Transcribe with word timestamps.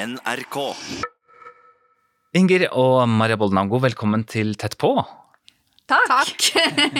NRK. 0.00 0.56
Inger 2.38 2.68
og 2.78 3.02
Maria 3.10 3.36
Boldenango, 3.36 3.80
velkommen 3.82 4.22
til 4.28 4.54
Tett 4.56 4.78
på. 4.80 4.94
Takk. 5.90 6.46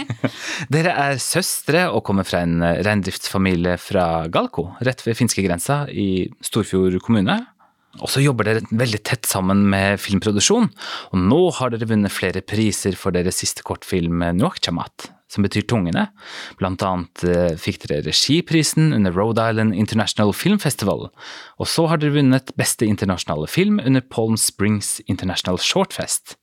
Dere 0.74 0.92
er 1.06 1.20
søstre 1.22 1.86
og 1.94 2.02
kommer 2.04 2.26
fra 2.28 2.42
en 2.44 2.58
reindriftsfamilie 2.60 3.78
fra 3.80 4.26
Galko, 4.32 4.66
rett 4.84 5.04
ved 5.06 5.16
finskegrensa 5.16 5.84
i 5.88 6.26
Storfjord 6.44 6.98
kommune. 7.06 7.38
Og 8.02 8.10
så 8.12 8.22
jobber 8.22 8.46
dere 8.46 8.66
veldig 8.68 9.00
tett 9.06 9.26
sammen 9.26 9.64
med 9.70 9.98
filmproduksjon, 9.98 10.68
og 11.10 11.24
nå 11.30 11.40
har 11.56 11.72
dere 11.72 11.88
vunnet 11.90 12.14
flere 12.14 12.42
priser 12.44 12.98
for 12.98 13.16
deres 13.16 13.40
siste 13.42 13.64
kortfilm 13.66 14.22
Nuakchamat, 14.36 15.08
som 15.30 15.44
betyr 15.46 15.62
tungene. 15.70 16.08
Blant 16.58 16.82
annet 16.82 17.22
eh, 17.24 17.54
fikk 17.60 17.84
dere 17.86 18.02
regiprisen 18.08 18.90
under 18.96 19.14
Rhode 19.14 19.44
Island 19.52 19.74
International 19.78 20.32
Film 20.34 20.58
Festival, 20.58 21.08
og 21.56 21.70
så 21.70 21.86
har 21.90 22.02
dere 22.02 22.16
vunnet 22.18 22.50
beste 22.58 22.88
internasjonale 22.90 23.46
film 23.50 23.78
under 23.84 24.02
Palm 24.02 24.34
Springs 24.40 24.98
International 25.06 25.58
Shortfest. 25.62 26.34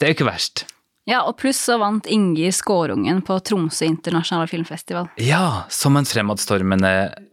Det 0.00 0.08
er 0.08 0.14
jo 0.14 0.18
ikke 0.22 0.30
verst. 0.32 0.64
Ja, 1.10 1.24
og 1.26 1.34
pluss 1.40 1.58
så 1.58 1.80
vant 1.82 2.06
Inger 2.06 2.52
Skårungen 2.54 3.24
på 3.26 3.34
Tromsø 3.42 3.88
internasjonale 3.88 4.46
filmfestival. 4.46 5.08
Ja, 5.18 5.64
som 5.68 5.96
en 5.98 6.06
fremadstormende 6.06 6.92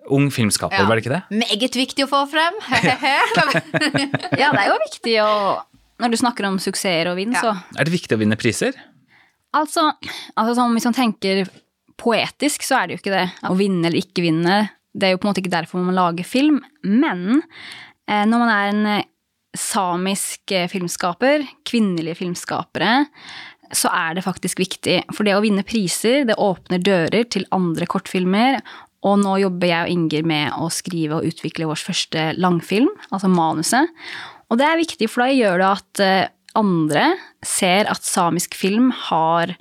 ung 0.10 0.32
filmskaper, 0.34 0.80
Ja. 0.82 0.88
var 0.90 0.98
det 0.98 1.04
ikke 1.06 1.14
det? 1.20 1.38
Meget 1.38 1.76
viktig 1.78 2.08
å 2.08 2.10
få 2.10 2.24
frem. 2.32 2.58
Ja, 4.42 4.50
det 4.54 4.64
er 4.64 4.72
jo 4.72 4.80
viktig 4.88 5.16
å 5.22 5.32
Når 6.00 6.14
du 6.14 6.18
snakker 6.18 6.48
om 6.48 6.58
suksesser 6.64 7.10
og 7.12 7.18
vinn, 7.20 7.34
Ja. 7.36 7.42
så 7.44 7.52
Er 7.78 7.86
det 7.86 7.94
viktig 7.94 8.16
å 8.16 8.20
vinne 8.22 8.38
priser? 8.40 8.74
Altså, 9.58 9.90
altså 10.38 10.56
sånn, 10.58 10.76
hvis 10.78 10.88
man 10.90 10.98
tenker 10.98 11.48
poetisk, 12.00 12.64
så 12.66 12.80
er 12.80 12.88
det 12.88 12.96
jo 12.96 13.02
ikke 13.04 13.16
det. 13.16 13.28
Å 13.50 13.56
vinne 13.58 13.90
eller 13.90 14.02
ikke 14.02 14.24
vinne, 14.26 14.60
det 14.94 15.08
er 15.08 15.14
jo 15.14 15.22
på 15.22 15.28
en 15.28 15.32
måte 15.32 15.44
ikke 15.44 15.54
derfor 15.54 15.84
man 15.84 15.98
lager 15.98 16.28
film. 16.28 16.60
Men 16.86 17.42
eh, 18.10 18.26
når 18.26 18.36
man 18.42 18.52
er 18.54 18.72
en 18.72 18.92
eh, 18.96 19.08
samisk 19.58 20.54
eh, 20.56 20.70
filmskaper, 20.72 21.46
kvinnelige 21.68 22.20
filmskapere, 22.22 23.06
så 23.76 23.92
er 23.94 24.18
det 24.18 24.26
faktisk 24.26 24.62
viktig. 24.62 25.02
For 25.14 25.28
det 25.28 25.36
å 25.38 25.44
vinne 25.46 25.66
priser, 25.68 26.24
det 26.26 26.40
åpner 26.42 26.82
dører 26.82 27.28
til 27.30 27.46
andre 27.54 27.86
kortfilmer. 27.90 28.60
Og 29.06 29.22
nå 29.22 29.38
jobber 29.44 29.70
jeg 29.70 29.86
og 29.86 29.94
Inger 29.94 30.26
med 30.28 30.58
å 30.58 30.72
skrive 30.74 31.20
og 31.20 31.30
utvikle 31.30 31.70
vår 31.70 31.80
første 31.92 32.32
langfilm, 32.42 32.90
altså 33.14 33.30
manuset. 33.32 33.94
Og 34.50 34.58
det 34.60 34.66
er 34.66 34.82
viktig, 34.82 35.08
for 35.08 35.24
da 35.24 35.30
gjør 35.30 35.62
det 35.62 35.70
at 35.70 36.02
andre 36.58 37.14
ser 37.46 37.90
at 37.92 38.04
samisk 38.06 38.56
film 38.58 38.92
har 39.10 39.56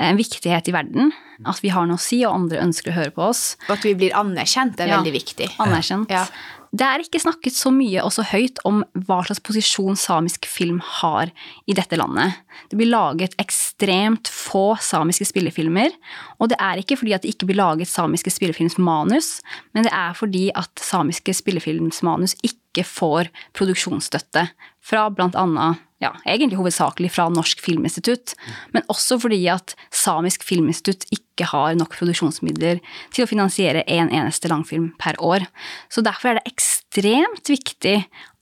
en 0.00 0.16
viktighet 0.16 0.68
i 0.70 0.72
verden. 0.72 1.10
At 1.44 1.60
vi 1.64 1.68
har 1.72 1.86
noe 1.88 1.96
å 1.96 2.00
si, 2.00 2.22
og 2.24 2.34
andre 2.34 2.60
ønsker 2.62 2.92
å 2.92 2.96
høre 2.96 3.12
på 3.16 3.26
oss. 3.30 3.56
Og 3.68 3.76
at 3.78 3.84
vi 3.84 3.94
blir 3.96 4.16
anerkjent 4.16 4.80
er 4.80 4.88
Ja. 4.88 5.00
veldig 5.00 5.12
viktig. 5.12 5.50
Anerkjent. 5.58 6.10
Ja. 6.10 6.26
Det 6.72 6.86
er 6.86 7.02
ikke 7.02 7.18
snakket 7.20 7.52
så 7.52 7.72
mye 7.74 8.00
og 8.04 8.12
så 8.12 8.22
høyt 8.22 8.58
om 8.64 8.84
hva 8.94 9.24
slags 9.26 9.40
posisjon 9.42 9.96
samisk 9.98 10.46
film 10.46 10.78
har 10.78 11.32
i 11.66 11.72
dette 11.74 11.96
landet. 11.98 12.32
Det 12.70 12.78
blir 12.78 12.86
laget 12.92 13.34
ekstremt 13.42 14.28
få 14.30 14.78
samiske 14.78 15.26
spillefilmer, 15.26 15.90
og 16.38 16.48
det 16.48 16.58
er 16.60 16.76
ikke 16.78 16.96
fordi 16.96 17.12
at 17.14 17.22
det 17.22 17.34
ikke 17.34 17.48
blir 17.50 17.56
laget 17.58 17.88
samiske 17.88 18.30
spillefilmsmanus, 18.30 19.42
men 19.74 19.82
det 19.82 19.92
er 19.92 20.14
fordi 20.14 20.52
at 20.54 20.70
samiske 20.76 21.34
spillefilmsmanus 21.34 22.36
ikke 22.46 22.86
får 22.86 23.28
produksjonsstøtte 23.52 24.48
fra 24.80 25.08
blant 25.10 25.34
annet, 25.34 25.80
ja, 26.00 26.14
egentlig 26.24 26.58
hovedsakelig 26.58 27.10
fra 27.12 27.26
Norsk 27.32 27.60
Filminstitutt, 27.60 28.32
men 28.72 28.86
også 28.92 29.18
fordi 29.20 29.42
at 29.52 29.74
Samisk 29.92 30.46
Filminstitutt 30.48 31.04
ikke 31.12 31.50
har 31.50 31.76
nok 31.76 31.92
produksjonsmidler 31.98 32.80
til 33.12 33.24
å 33.24 33.28
finansiere 33.28 33.84
en 33.84 34.08
eneste 34.08 34.48
langfilm 34.52 34.90
per 35.00 35.18
år. 35.20 35.44
Så 35.92 36.04
derfor 36.04 36.32
er 36.32 36.40
det 36.40 36.54
ekstremt 36.54 37.52
viktig 37.52 37.98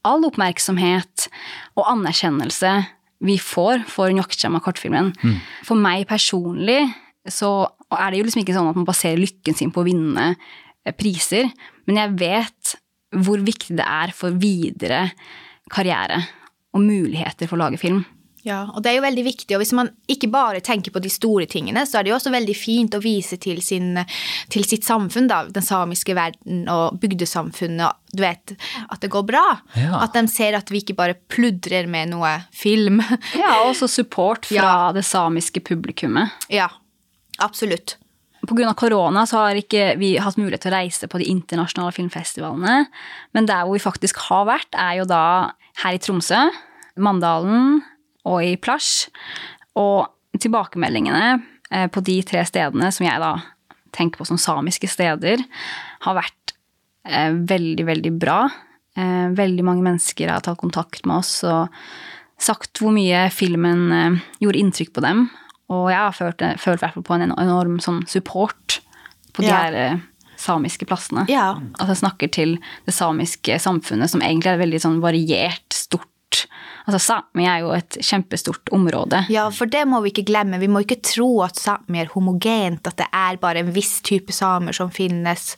all 0.07 0.23
oppmerksomhet 0.29 1.27
og 1.75 1.91
anerkjennelse 1.91 2.77
vi 3.27 3.35
får 3.43 3.83
for 3.91 4.15
Njokkjama-kortfilmen. 4.15 5.11
For 5.67 5.79
meg 5.79 6.07
personlig 6.11 6.85
så 7.27 7.67
er 7.91 8.13
det 8.13 8.21
jo 8.21 8.29
liksom 8.29 8.45
ikke 8.45 8.55
sånn 8.55 8.71
at 8.71 8.79
man 8.79 8.87
baserer 8.87 9.19
lykken 9.19 9.57
sin 9.59 9.75
på 9.75 9.83
å 9.83 9.89
vinne 9.89 10.31
eh, 10.31 10.95
priser, 10.95 11.51
men 11.91 11.99
jeg 11.99 12.15
vet 12.21 12.79
hvor 13.19 13.43
viktig 13.43 13.75
det 13.79 13.85
er 13.85 14.13
for 14.15 14.37
videre 14.39 15.09
karriere 15.73 16.23
og 16.75 16.85
muligheter 16.85 17.49
for 17.49 17.57
å 17.59 17.65
lage 17.67 17.81
film. 17.81 18.05
Ja, 18.47 18.61
og 18.71 18.85
det 18.85 18.93
er 18.93 18.97
jo 19.01 19.03
veldig 19.03 19.23
viktig, 19.27 19.51
og 19.57 19.61
hvis 19.61 19.73
man 19.75 19.89
ikke 20.09 20.29
bare 20.33 20.61
tenker 20.65 20.93
på 20.95 21.01
de 21.03 21.11
store 21.11 21.45
tingene, 21.51 21.83
så 21.85 21.99
er 21.99 22.07
det 22.07 22.13
jo 22.13 22.17
også 22.17 22.31
veldig 22.33 22.55
fint 22.57 22.95
å 22.97 23.01
vise 23.03 23.37
til, 23.43 23.59
sin, 23.67 23.99
til 24.49 24.65
sitt 24.65 24.87
samfunn, 24.87 25.27
da, 25.29 25.41
den 25.53 25.67
samiske 25.67 26.15
verden 26.17 26.63
og 26.73 27.01
bygdesamfunnet, 27.03 27.99
du 28.15 28.23
vet, 28.23 28.55
at 28.89 29.03
det 29.03 29.11
går 29.13 29.27
bra. 29.29 29.43
Ja. 29.77 29.99
At 30.07 30.15
de 30.17 30.23
ser 30.33 30.57
at 30.57 30.71
vi 30.73 30.81
ikke 30.85 30.97
bare 30.97 31.19
pludrer 31.35 31.91
med 31.91 32.15
noe 32.15 32.31
film. 32.55 33.03
Ja, 33.37 33.59
og 33.65 33.75
også 33.75 33.91
support 33.99 34.47
fra 34.49 34.57
Ja. 34.63 34.93
det 34.97 35.05
samiske 35.05 35.61
publikummet. 35.61 36.31
Ja, 36.49 36.71
absolutt. 37.43 37.99
Av 38.39 38.75
korona 38.79 39.25
så 39.27 39.43
har 39.43 39.59
ikke 39.59 39.97
vi 39.99 40.13
hatt 40.23 40.39
mulighet 40.39 40.63
til 40.63 40.73
å 40.73 40.79
reise 40.79 41.09
på 41.11 41.19
de 41.21 41.27
internasjonale 41.33 41.95
filmfestivalene, 41.97 42.85
men 43.35 43.49
der 43.49 43.65
hvor 43.67 43.75
vi 43.75 43.83
faktisk 43.83 44.21
har 44.29 44.47
vært, 44.49 44.71
er 44.79 45.01
jo 45.01 45.09
da 45.11 45.25
her 45.83 45.97
i 45.97 46.01
Tromsø, 46.03 46.45
Mandalen 47.03 47.81
og 48.29 48.39
i 48.47 48.55
Plasj. 48.61 49.09
Og 49.79 50.07
tilbakemeldingene 50.39 51.39
eh, 51.71 51.89
på 51.91 52.03
de 52.07 52.21
tre 52.27 52.45
stedene 52.49 52.91
som 52.95 53.07
jeg 53.07 53.23
da 53.23 53.35
tenker 53.95 54.21
på 54.21 54.29
som 54.29 54.41
samiske 54.41 54.91
steder, 54.91 55.43
har 56.05 56.19
vært 56.19 56.55
eh, 57.09 57.35
veldig, 57.35 57.89
veldig 57.89 58.15
bra. 58.21 58.41
Eh, 58.99 59.27
veldig 59.39 59.67
mange 59.67 59.87
mennesker 59.87 60.31
har 60.31 60.45
tatt 60.45 60.61
kontakt 60.61 61.07
med 61.07 61.21
oss 61.23 61.41
og 61.49 61.75
sagt 62.39 62.79
hvor 62.79 62.95
mye 62.95 63.27
filmen 63.35 64.21
gjorde 64.39 64.61
inntrykk 64.63 64.93
på 64.95 65.03
dem. 65.03 65.25
Og 65.69 65.91
jeg 65.93 65.99
har 65.99 66.15
følt, 66.17 66.45
følt 66.61 66.85
på 67.05 67.15
en 67.17 67.27
enorm 67.31 67.79
sånn 67.85 68.07
support 68.09 68.81
på 69.37 69.43
de 69.45 69.49
Ja. 69.51 69.57
her 69.65 69.75
eh, 69.75 69.99
samiske 70.39 70.87
plassene. 70.87 71.27
Ja. 71.29 71.59
At 71.79 71.89
jeg 71.89 72.01
snakker 72.01 72.31
til 72.33 72.59
det 72.87 72.95
samiske 72.95 73.59
samfunnet, 73.61 74.09
som 74.11 74.21
egentlig 74.23 74.47
er 74.55 74.63
veldig 74.63 74.81
sånn 74.81 75.01
variert, 75.05 75.67
stort. 75.75 76.07
Altså 76.89 77.03
Sápmi 77.05 77.45
er 77.45 77.59
jo 77.61 77.73
et 77.77 77.99
kjempestort 78.01 78.71
område. 78.73 79.21
Ja, 79.29 79.43
for 79.53 79.69
det 79.69 79.83
må 79.91 80.01
vi 80.01 80.09
ikke 80.09 80.25
glemme. 80.31 80.57
Vi 80.57 80.71
må 80.73 80.81
ikke 80.81 80.97
tro 81.05 81.43
at 81.45 81.61
Sápmi 81.61 82.01
er 82.01 82.09
homogent, 82.15 82.89
at 82.89 82.97
det 82.97 83.09
er 83.13 83.37
bare 83.43 83.61
en 83.61 83.75
viss 83.75 83.99
type 84.07 84.33
samer 84.33 84.73
som 84.73 84.89
finnes, 84.89 85.51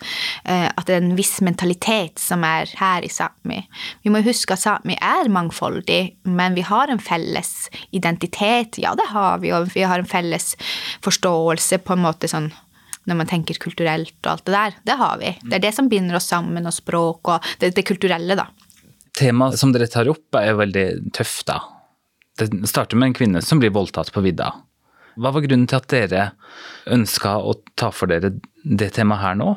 eh, 0.42 0.66
at 0.66 0.88
det 0.88 0.96
er 0.96 1.04
en 1.04 1.14
viss 1.14 1.36
mentalitet 1.46 2.18
som 2.18 2.42
er 2.42 2.72
her 2.80 3.06
i 3.06 3.12
Sápmi. 3.14 3.60
Vi 4.02 4.10
må 4.10 4.24
huske 4.26 4.56
at 4.56 4.64
Sápmi 4.64 4.96
er 4.98 5.30
mangfoldig, 5.30 6.00
men 6.26 6.58
vi 6.58 6.66
har 6.66 6.90
en 6.90 6.98
felles 6.98 7.70
identitet. 7.94 8.80
Ja, 8.82 8.96
det 8.98 9.12
har 9.12 9.38
vi, 9.38 9.54
og 9.54 9.70
vi 9.76 9.86
har 9.86 10.02
en 10.02 10.10
felles 10.10 10.56
forståelse 11.06 11.78
på 11.86 11.94
en 11.94 12.04
måte 12.08 12.30
sånn 12.30 12.50
når 13.08 13.16
man 13.22 13.30
tenker 13.30 13.58
kulturelt 13.60 14.18
og 14.24 14.32
alt 14.34 14.44
det 14.46 14.54
der. 14.54 14.74
Det 14.86 14.98
har 15.00 15.20
vi. 15.22 15.30
Det 15.46 15.56
er 15.58 15.64
det 15.64 15.72
som 15.78 15.88
binder 15.90 16.18
oss 16.18 16.28
sammen, 16.30 16.66
og 16.66 16.74
språk 16.74 17.30
og 17.32 17.52
det, 17.62 17.72
det 17.78 17.86
kulturelle, 17.88 18.36
da. 18.38 18.50
Temaet 19.20 19.60
som 19.60 19.74
dere 19.74 19.88
tar 19.90 20.08
opp 20.08 20.38
er 20.38 20.50
jo 20.52 20.58
veldig 20.62 20.86
tøft, 21.16 21.46
da. 21.50 21.60
Det 22.40 22.48
starter 22.70 22.96
med 22.96 23.10
en 23.10 23.16
kvinne 23.18 23.42
som 23.44 23.60
blir 23.60 23.74
voldtatt 23.74 24.12
på 24.14 24.22
vidda. 24.24 24.52
Hva 25.20 25.32
var 25.34 25.44
grunnen 25.44 25.68
til 25.68 25.80
at 25.80 25.88
dere 25.92 26.26
ønska 26.88 27.36
å 27.44 27.58
ta 27.76 27.90
for 27.92 28.08
dere 28.08 28.32
det 28.64 28.92
temaet 28.96 29.24
her 29.24 29.36
nå? 29.36 29.54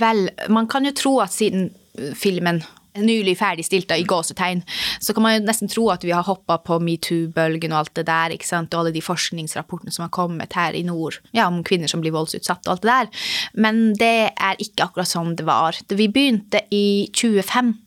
Vel, 0.00 0.28
man 0.48 0.68
kan 0.70 0.86
jo 0.86 0.94
tro 0.96 1.16
at 1.20 1.34
siden 1.34 1.68
filmen 2.16 2.62
nylig 2.98 3.36
ferdigstilt 3.38 3.92
i 3.94 4.06
gåsetegn, 4.08 4.62
så 5.00 5.14
kan 5.14 5.22
man 5.22 5.34
jo 5.36 5.42
nesten 5.44 5.70
tro 5.70 5.84
at 5.92 6.04
vi 6.06 6.14
har 6.14 6.26
hoppa 6.26 6.56
på 6.64 6.80
metoo-bølgen 6.82 7.74
og 7.74 7.84
alt 7.84 7.92
det 8.00 8.06
der, 8.08 8.34
ikke 8.34 8.48
sant, 8.48 8.74
og 8.74 8.82
alle 8.82 8.94
de 8.94 9.02
forskningsrapportene 9.04 9.94
som 9.94 10.06
har 10.06 10.14
kommet 10.14 10.56
her 10.58 10.74
i 10.74 10.82
nord, 10.86 11.20
ja, 11.36 11.46
om 11.46 11.62
kvinner 11.66 11.90
som 11.90 12.02
blir 12.02 12.14
voldsutsatt 12.16 12.66
og 12.66 12.74
alt 12.74 12.86
det 12.86 12.90
der. 12.96 13.28
Men 13.66 13.84
det 13.98 14.16
er 14.32 14.58
ikke 14.58 14.88
akkurat 14.88 15.10
sånn 15.10 15.36
det 15.38 15.46
var. 15.48 15.78
Vi 15.86 16.10
begynte 16.10 16.64
i 16.74 17.06
2015. 17.14 17.78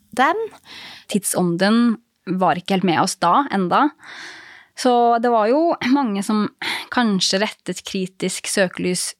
Tidsånden 1.11 1.97
var 2.39 2.55
ikke 2.59 2.77
helt 2.77 2.87
med 2.87 3.01
oss 3.01 3.17
da 3.21 3.43
enda. 3.51 3.89
Så 4.79 5.19
det 5.21 5.29
var 5.29 5.49
jo 5.51 5.75
mange 5.93 6.23
som 6.25 6.47
kanskje 6.93 7.41
rettet 7.43 7.83
kritisk 7.85 8.47
søkelys 8.49 9.11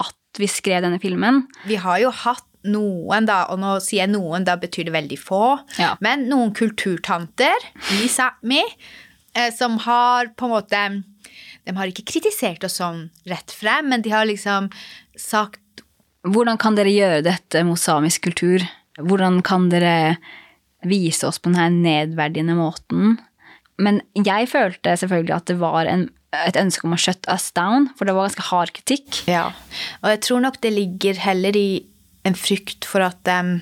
at 0.00 0.40
vi 0.40 0.48
skrev 0.48 0.84
denne 0.86 1.00
filmen. 1.02 1.42
Vi 1.68 1.76
har 1.82 1.98
jo 2.02 2.12
hatt 2.24 2.46
noen, 2.64 3.26
da, 3.28 3.42
og 3.52 3.58
nå 3.60 3.74
sier 3.84 4.06
jeg 4.06 4.12
noen, 4.14 4.46
da 4.48 4.54
betyr 4.56 4.86
det 4.88 4.94
veldig 4.94 5.18
få, 5.20 5.42
Ja. 5.76 5.90
men 6.00 6.22
noen 6.30 6.54
kulturtanter 6.56 7.66
i 8.00 8.06
Sápmi 8.08 8.62
eh, 9.34 9.50
som 9.52 9.76
har 9.84 10.30
på 10.32 10.46
en 10.48 10.54
måte 10.54 10.80
De 11.64 11.72
har 11.76 11.88
ikke 11.88 12.04
kritisert 12.08 12.64
oss 12.64 12.78
sånn 12.80 13.10
rett 13.28 13.52
frem, 13.52 13.88
men 13.92 14.00
de 14.04 14.10
har 14.12 14.24
liksom 14.28 14.70
sagt 15.16 15.60
Hvordan 16.24 16.56
kan 16.56 16.74
dere 16.76 16.88
gjøre 16.88 17.20
dette 17.24 17.60
mot 17.68 17.76
samisk 17.80 18.22
kultur? 18.30 18.64
Hvordan 19.00 19.40
kan 19.46 19.68
dere 19.72 20.16
vise 20.86 21.26
oss 21.26 21.40
på 21.42 21.50
denne 21.54 21.70
nedverdigende 21.82 22.54
måten? 22.58 23.16
Men 23.80 24.02
jeg 24.14 24.46
følte 24.52 24.94
selvfølgelig 25.00 25.34
at 25.34 25.48
det 25.50 25.56
var 25.58 25.88
en, 25.90 26.06
et 26.44 26.58
ønske 26.60 26.86
om 26.86 26.94
å 26.94 27.00
shut 27.00 27.26
us 27.32 27.48
down, 27.56 27.88
for 27.98 28.06
det 28.06 28.14
var 28.14 28.28
ganske 28.28 28.44
hard 28.52 28.70
kritikk. 28.76 29.22
Ja. 29.30 29.48
Og 30.04 30.12
jeg 30.12 30.20
tror 30.28 30.44
nok 30.44 30.60
det 30.62 30.74
ligger 30.76 31.18
heller 31.24 31.56
i 31.58 31.68
en 32.24 32.36
frykt 32.38 32.86
for 32.88 33.04
at 33.04 33.20
um, 33.34 33.56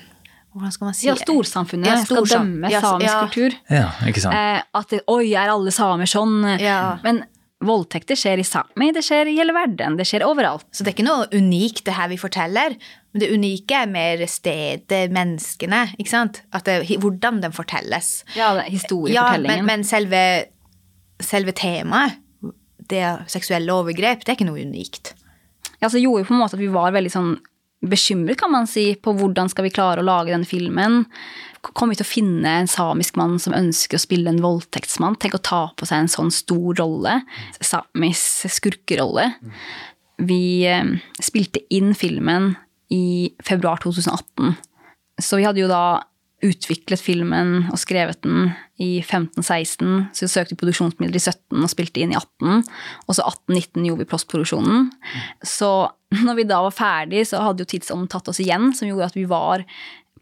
Hvordan 0.53 0.69
skal 0.75 0.85
man 0.85 0.93
si 0.93 1.07
Ja, 1.07 1.15
storsamfunnet 1.17 1.89
Ja, 1.89 1.95
skal 2.03 2.19
storsam- 2.19 2.51
dømme 2.53 2.69
ja, 2.69 2.79
samisk 2.83 3.09
ja. 3.09 3.21
kultur. 3.25 3.55
Ja, 3.73 3.87
ikke 4.05 4.21
sant. 4.21 4.37
Eh, 4.37 4.59
at 4.77 4.91
det, 4.93 4.99
oi, 5.09 5.31
er 5.33 5.49
alle 5.49 5.73
samer 5.73 6.05
sånn? 6.05 6.35
Ja. 6.61 6.99
Men 7.01 7.23
voldtekter 7.67 8.17
skjer 8.19 8.41
i 8.41 8.45
Sápmi, 8.47 8.89
det 8.95 9.03
skjer 9.05 9.29
i 9.31 9.37
hele 9.37 9.55
verden, 9.55 9.97
det 9.99 10.07
skjer 10.09 10.25
overalt. 10.27 10.65
Så 10.71 10.83
det 10.83 10.91
er 10.91 10.97
ikke 10.97 11.07
noe 11.07 11.29
unikt 11.33 11.83
det 11.87 11.95
her 11.97 12.11
vi 12.11 12.19
forteller. 12.21 12.75
Men 13.13 13.23
det 13.23 13.29
unike 13.33 13.77
er 13.77 13.91
mer 13.91 14.23
stedet, 14.31 15.03
menneskene, 15.13 15.83
ikke 16.01 16.13
sant? 16.13 16.41
Det, 16.65 16.79
hvordan 17.03 17.41
den 17.43 17.55
fortelles. 17.55 18.23
Ja, 18.37 18.53
det 18.57 18.65
er 18.65 18.75
Ja, 19.13 19.27
men, 19.41 19.65
men 19.69 19.85
selve, 19.87 20.23
selve 21.21 21.55
temaet, 21.57 22.19
det 22.91 23.05
seksuelle 23.31 23.71
overgrep, 23.71 24.25
det 24.25 24.33
er 24.33 24.37
ikke 24.37 24.49
noe 24.49 24.65
unikt. 24.65 25.13
Ja, 25.79 25.89
så 25.89 26.01
gjorde 26.01 26.23
jo 26.23 26.29
på 26.29 26.35
en 26.35 26.41
måte 26.41 26.57
at 26.57 26.63
vi 26.63 26.71
var 26.71 26.93
veldig 26.95 27.11
sånn 27.11 27.33
bekymret, 27.89 28.39
kan 28.39 28.51
man 28.53 28.67
si, 28.69 28.93
på 28.95 29.13
hvordan 29.17 29.49
skal 29.51 29.67
vi 29.67 29.73
klare 29.75 30.03
å 30.03 30.07
lage 30.07 30.31
denne 30.33 30.47
filmen. 30.47 31.03
Kommer 31.63 31.93
vi 31.93 32.01
til 32.01 32.07
å 32.07 32.11
finne 32.11 32.53
en 32.61 32.69
samisk 32.69 33.17
mann 33.19 33.37
som 33.39 33.55
ønsker 33.55 33.99
å 33.99 34.03
spille 34.03 34.31
en 34.31 34.41
voldtektsmann? 34.43 35.17
Tenk 35.19 35.37
å 35.37 35.43
ta 35.43 35.63
på 35.79 35.87
seg 35.87 36.03
en 36.03 36.11
sånn 36.11 36.31
stor 36.33 36.79
rolle. 36.79 37.19
Samis 37.59 38.23
skurkerolle. 38.51 39.29
Vi 40.23 40.43
eh, 40.69 40.95
spilte 41.23 41.63
inn 41.73 41.93
filmen 41.97 42.53
i 42.93 43.33
februar 43.43 43.79
2018. 43.83 44.55
Så 45.21 45.39
vi 45.39 45.47
hadde 45.47 45.63
jo 45.63 45.71
da 45.71 46.03
utviklet 46.43 47.01
filmen 47.01 47.69
og 47.71 47.79
skrevet 47.81 48.21
den 48.25 48.51
i 48.81 49.01
15-16. 49.01 50.13
Så 50.13 50.25
vi 50.25 50.31
søkte 50.31 50.57
produksjonsmidler 50.59 51.19
i 51.19 51.23
17 51.23 51.63
og 51.63 51.71
spilte 51.71 52.03
inn 52.03 52.13
i 52.13 52.19
18. 52.19 52.63
Og 53.07 53.17
så 53.17 53.25
18-19 53.25 53.87
gjorde 53.87 54.03
vi 54.03 54.09
postproduksjonen. 54.11 54.89
Så 55.45 55.71
når 56.23 56.39
vi 56.39 56.47
da 56.49 56.61
var 56.65 56.75
ferdig, 56.75 57.25
så 57.29 57.41
hadde 57.45 57.65
jo 57.65 57.71
tidsånden 57.73 58.09
tatt 58.11 58.27
oss 58.31 58.41
igjen, 58.43 58.71
som 58.77 58.89
gjorde 58.89 59.11
at 59.11 59.17
vi 59.17 59.27
var 59.29 59.63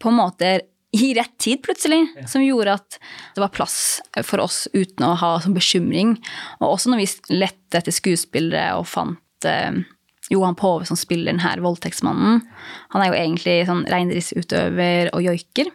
på 0.02 0.10
en 0.10 0.18
måte 0.18 0.52
i 0.92 1.14
rett 1.16 1.32
tid, 1.40 1.62
plutselig. 1.64 2.04
Som 2.28 2.44
gjorde 2.44 2.76
at 2.76 2.98
det 3.34 3.40
var 3.40 3.52
plass 3.54 3.76
for 4.28 4.44
oss 4.44 4.66
uten 4.74 5.06
å 5.08 5.14
ha 5.16 5.34
sånn 5.40 5.56
bekymring. 5.56 6.18
Og 6.60 6.74
også 6.74 6.92
når 6.92 7.02
vi 7.02 7.38
lette 7.40 7.80
etter 7.80 7.94
skuespillere 7.96 8.74
og 8.76 8.88
fant 8.90 9.48
eh, 9.48 9.80
Johan 10.32 10.56
Pove 10.58 10.86
som 10.88 10.98
spiller 10.98 11.32
denne 11.32 11.52
voldtektsmannen. 11.64 12.40
Han 12.94 13.02
er 13.02 13.10
jo 13.10 13.18
egentlig 13.18 13.56
sånn 13.68 13.84
reindriftsutøver 13.90 15.12
og 15.12 15.26
joiker. 15.26 15.72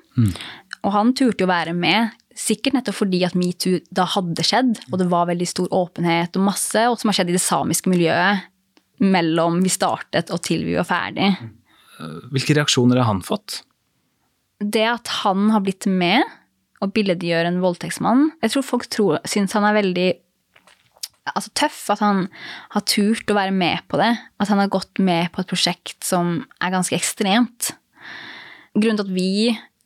Og 0.83 0.94
han 0.95 1.13
turte 1.18 1.45
jo 1.45 1.50
være 1.50 1.75
med, 1.77 2.15
sikkert 2.38 2.77
nettopp 2.77 3.00
fordi 3.00 3.24
at 3.27 3.38
metoo 3.38 3.81
da 3.94 4.06
hadde 4.13 4.45
skjedd, 4.45 4.75
og 4.92 5.00
det 5.01 5.09
var 5.12 5.30
veldig 5.30 5.48
stor 5.50 5.71
åpenhet 5.74 6.38
og 6.38 6.48
masse, 6.50 6.83
og 6.89 7.00
som 7.00 7.12
har 7.12 7.19
skjedd 7.19 7.33
i 7.33 7.38
det 7.38 7.44
samiske 7.44 7.92
miljøet 7.92 8.45
mellom 9.04 9.62
vi 9.62 9.69
startet 9.69 10.31
og 10.33 10.42
til 10.45 10.65
vi 10.65 10.77
var 10.77 10.88
ferdig. 10.89 11.31
Hvilke 12.33 12.57
reaksjoner 12.57 13.01
har 13.01 13.10
han 13.10 13.24
fått? 13.25 13.62
Det 14.62 14.86
at 14.89 15.10
han 15.21 15.51
har 15.53 15.63
blitt 15.65 15.86
med 15.89 16.25
og 16.81 16.94
billedgjør 16.94 17.48
en 17.50 17.60
voldtektsmann 17.62 18.27
Jeg 18.44 18.53
tror 18.53 18.65
folk 18.65 18.86
tror, 18.94 19.19
syns 19.25 19.56
han 19.57 19.65
er 19.65 19.77
veldig 19.80 20.07
altså, 21.33 21.51
tøff. 21.57 21.79
At 21.94 22.03
han 22.03 22.27
har 22.74 22.85
turt 22.89 23.31
å 23.31 23.38
være 23.38 23.56
med 23.56 23.83
på 23.91 24.00
det. 24.01 24.13
At 24.41 24.51
han 24.51 24.62
har 24.62 24.71
gått 24.74 25.01
med 25.03 25.31
på 25.33 25.44
et 25.44 25.51
prosjekt 25.51 26.07
som 26.07 26.39
er 26.63 26.74
ganske 26.75 26.97
ekstremt. 26.97 27.74
Grunnen 28.77 29.00
til 29.00 29.07
at 29.07 29.15
vi 29.15 29.31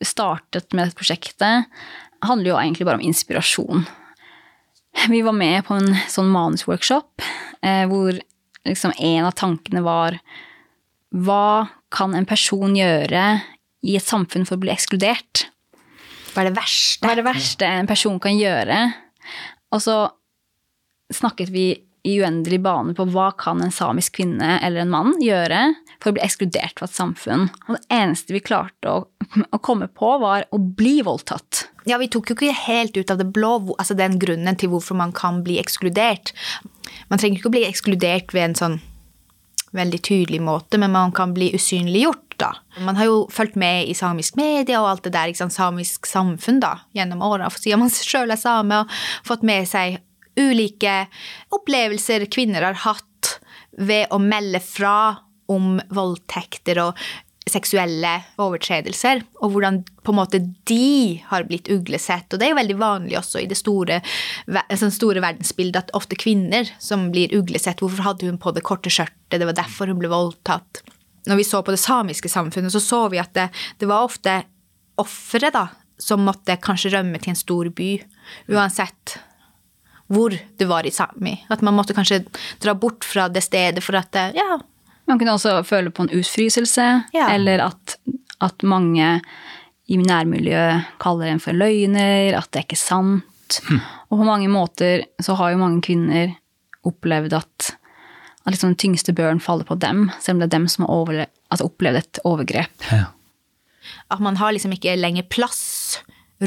startet 0.01 0.73
med 0.73 0.87
dette 0.87 0.97
prosjektet, 0.97 1.67
handler 2.25 2.51
jo 2.51 2.59
egentlig 2.59 2.87
bare 2.87 2.99
om 2.99 3.05
inspirasjon. 3.05 3.85
Vi 5.09 5.21
var 5.23 5.35
med 5.37 5.63
på 5.65 5.77
en 5.77 5.93
sånn 6.11 6.29
manusworkshop 6.33 7.23
eh, 7.63 7.85
hvor 7.89 8.17
liksom 8.67 8.93
en 8.97 9.27
av 9.29 9.37
tankene 9.39 9.81
var 9.85 10.17
Hva 11.11 11.67
kan 11.91 12.13
en 12.15 12.27
person 12.27 12.75
gjøre 12.75 13.23
i 13.87 13.95
et 13.97 14.05
samfunn 14.05 14.45
for 14.47 14.57
å 14.57 14.61
bli 14.61 14.73
ekskludert? 14.73 15.45
Hva 16.31 16.43
er 16.43 16.51
det 16.51 16.57
verste? 16.59 17.03
Hva 17.03 17.13
er 17.15 17.19
det 17.19 17.27
verste 17.27 17.67
en 17.67 17.89
person 17.89 18.19
kan 18.23 18.37
gjøre? 18.37 18.77
Og 19.75 19.83
så 19.83 19.95
snakket 21.15 21.49
vi 21.53 21.69
i 22.03 22.15
uendelig 22.17 22.57
bane 22.65 22.95
på 22.97 23.05
hva 23.13 23.27
kan 23.37 23.61
en 23.61 23.73
samisk 23.73 24.15
kvinne 24.17 24.55
eller 24.65 24.81
en 24.81 24.93
mann 24.93 25.11
gjøre 25.21 25.59
for 26.01 26.09
å 26.09 26.15
bli 26.17 26.23
ekskludert 26.25 26.79
fra 26.79 26.87
et 26.89 26.97
samfunn. 26.97 27.45
Og 27.67 27.75
det 27.77 27.81
eneste 27.93 28.33
vi 28.33 28.41
klarte 28.41 28.89
å, 28.89 29.03
å 29.53 29.59
komme 29.61 29.85
på, 29.85 30.15
var 30.23 30.47
å 30.49 30.57
bli 30.57 30.99
voldtatt. 31.05 31.67
Ja, 31.89 31.99
vi 32.01 32.09
tok 32.11 32.31
jo 32.31 32.37
ikke 32.37 32.55
helt 32.65 32.97
ut 32.97 33.13
av 33.13 33.21
det 33.21 33.29
blå 33.33 33.53
altså 33.77 33.97
den 33.97 34.17
grunnen 34.21 34.57
til 34.57 34.73
hvorfor 34.73 34.97
man 34.97 35.13
kan 35.13 35.43
bli 35.45 35.59
ekskludert. 35.61 36.33
Man 37.13 37.21
trenger 37.21 37.37
ikke 37.37 37.51
å 37.51 37.57
bli 37.59 37.67
ekskludert 37.69 38.33
ved 38.33 38.49
en 38.49 38.57
sånn 38.57 38.81
veldig 39.71 40.01
tydelig 40.03 40.41
måte, 40.43 40.79
men 40.81 40.91
man 40.91 41.13
kan 41.15 41.31
bli 41.35 41.53
usynliggjort, 41.55 42.35
da. 42.41 42.49
Man 42.83 42.97
har 42.97 43.07
jo 43.07 43.19
fulgt 43.31 43.55
med 43.59 43.87
i 43.87 43.93
samisk 43.95 44.35
media 44.35 44.81
og 44.81 44.89
alt 44.89 45.05
det 45.05 45.13
der, 45.15 45.31
ikke 45.31 45.45
sant, 45.45 45.55
samisk 45.55 46.09
samfunn, 46.09 46.59
da, 46.59 46.73
gjennom 46.97 47.23
åra, 47.23 47.47
siden 47.55 47.79
man 47.85 47.93
sjøl 47.93 48.33
er 48.33 48.41
same, 48.41 48.81
og 48.81 49.27
fått 49.27 49.45
med 49.47 49.69
seg 49.69 50.01
ulike 50.41 51.05
opplevelser 51.55 52.25
kvinner 52.33 52.65
har 52.69 52.79
hatt 52.85 53.35
ved 53.77 54.11
å 54.11 54.19
melde 54.21 54.59
fra 54.63 54.95
om 55.51 55.77
voldtekter 55.91 56.79
og 56.83 56.99
seksuelle 57.49 58.11
overtredelser, 58.39 59.23
og 59.41 59.53
hvordan 59.53 59.79
på 60.05 60.13
en 60.13 60.19
måte 60.19 60.39
de 60.69 61.17
har 61.31 61.47
blitt 61.49 61.71
uglesett. 61.73 62.29
Og 62.29 62.39
det 62.39 62.47
er 62.47 62.53
jo 62.53 62.59
veldig 62.59 62.77
vanlig 62.79 63.17
også 63.17 63.41
i 63.41 63.47
det 63.49 63.57
store, 63.57 63.97
sånn 64.77 64.93
store 64.93 65.23
verdensbildet 65.23 65.79
at 65.81 65.95
ofte 65.97 66.19
kvinner 66.19 66.69
som 66.79 67.09
blir 67.13 67.33
uglesett. 67.35 67.81
Hvorfor 67.81 68.05
hadde 68.05 68.29
hun 68.29 68.39
på 68.41 68.53
det 68.55 68.63
korte 68.67 68.93
skjørtet? 68.93 69.39
Det 69.41 69.47
var 69.49 69.57
derfor 69.57 69.89
hun 69.89 69.99
ble 70.01 70.11
voldtatt. 70.11 70.83
Når 71.29 71.41
vi 71.41 71.47
så 71.47 71.63
på 71.65 71.73
det 71.73 71.81
samiske 71.81 72.29
samfunnet, 72.31 72.73
så 72.73 72.81
så 72.83 73.01
vi 73.13 73.21
at 73.21 73.33
det, 73.37 73.49
det 73.81 73.89
var 73.89 74.05
ofte 74.05 74.43
ofre 75.01 75.51
som 76.01 76.23
måtte 76.25 76.57
kanskje 76.61 76.93
rømme 76.95 77.19
til 77.21 77.33
en 77.33 77.41
stor 77.41 77.69
by, 77.77 77.91
uansett 78.53 79.17
hvor 80.11 80.33
du 80.59 80.65
var 80.67 80.85
i 80.85 80.91
Sápmi. 80.93 81.37
At 81.49 81.61
man 81.63 81.73
måtte 81.77 81.95
kanskje 81.95 82.21
dra 82.61 82.73
bort 82.75 83.05
fra 83.07 83.29
det 83.31 83.43
stedet 83.45 83.83
for 83.83 83.95
at 83.99 84.15
ja, 84.35 84.59
Man 85.07 85.17
kunne 85.19 85.33
også 85.33 85.63
føle 85.65 85.89
på 85.91 86.03
en 86.05 86.11
utfryselse, 86.19 86.85
Ja. 87.13 87.29
eller 87.33 87.59
at, 87.65 87.95
at 88.39 88.63
mange 88.63 89.21
i 89.91 89.97
nærmiljøet 89.97 90.85
kaller 91.01 91.27
en 91.33 91.39
for 91.41 91.51
løgner, 91.57 92.37
at 92.37 92.47
det 92.51 92.59
er 92.61 92.67
ikke 92.67 92.77
sant. 92.79 93.57
Og 94.09 94.19
på 94.21 94.23
mange 94.27 94.47
måter 94.47 95.03
så 95.19 95.35
har 95.35 95.51
jo 95.51 95.57
mange 95.59 95.81
kvinner 95.83 96.35
opplevd 96.87 97.33
at, 97.35 97.71
at 98.45 98.53
liksom 98.53 98.71
den 98.71 98.79
tyngste 98.79 99.13
børen 99.17 99.41
faller 99.43 99.67
på 99.67 99.75
dem, 99.81 100.09
selv 100.21 100.37
om 100.37 100.39
det 100.39 100.47
er 100.51 100.57
dem 100.59 100.67
som 100.71 100.85
har 100.85 100.93
overle 100.95 101.25
altså 101.51 101.67
opplevd 101.67 101.97
et 101.99 102.21
overgrep. 102.23 102.87
Ja. 102.91 103.05
At 104.13 104.19
man 104.23 104.37
har 104.39 104.53
liksom 104.55 104.71
ikke 104.77 104.95
lenger 104.95 105.27
plass, 105.33 105.99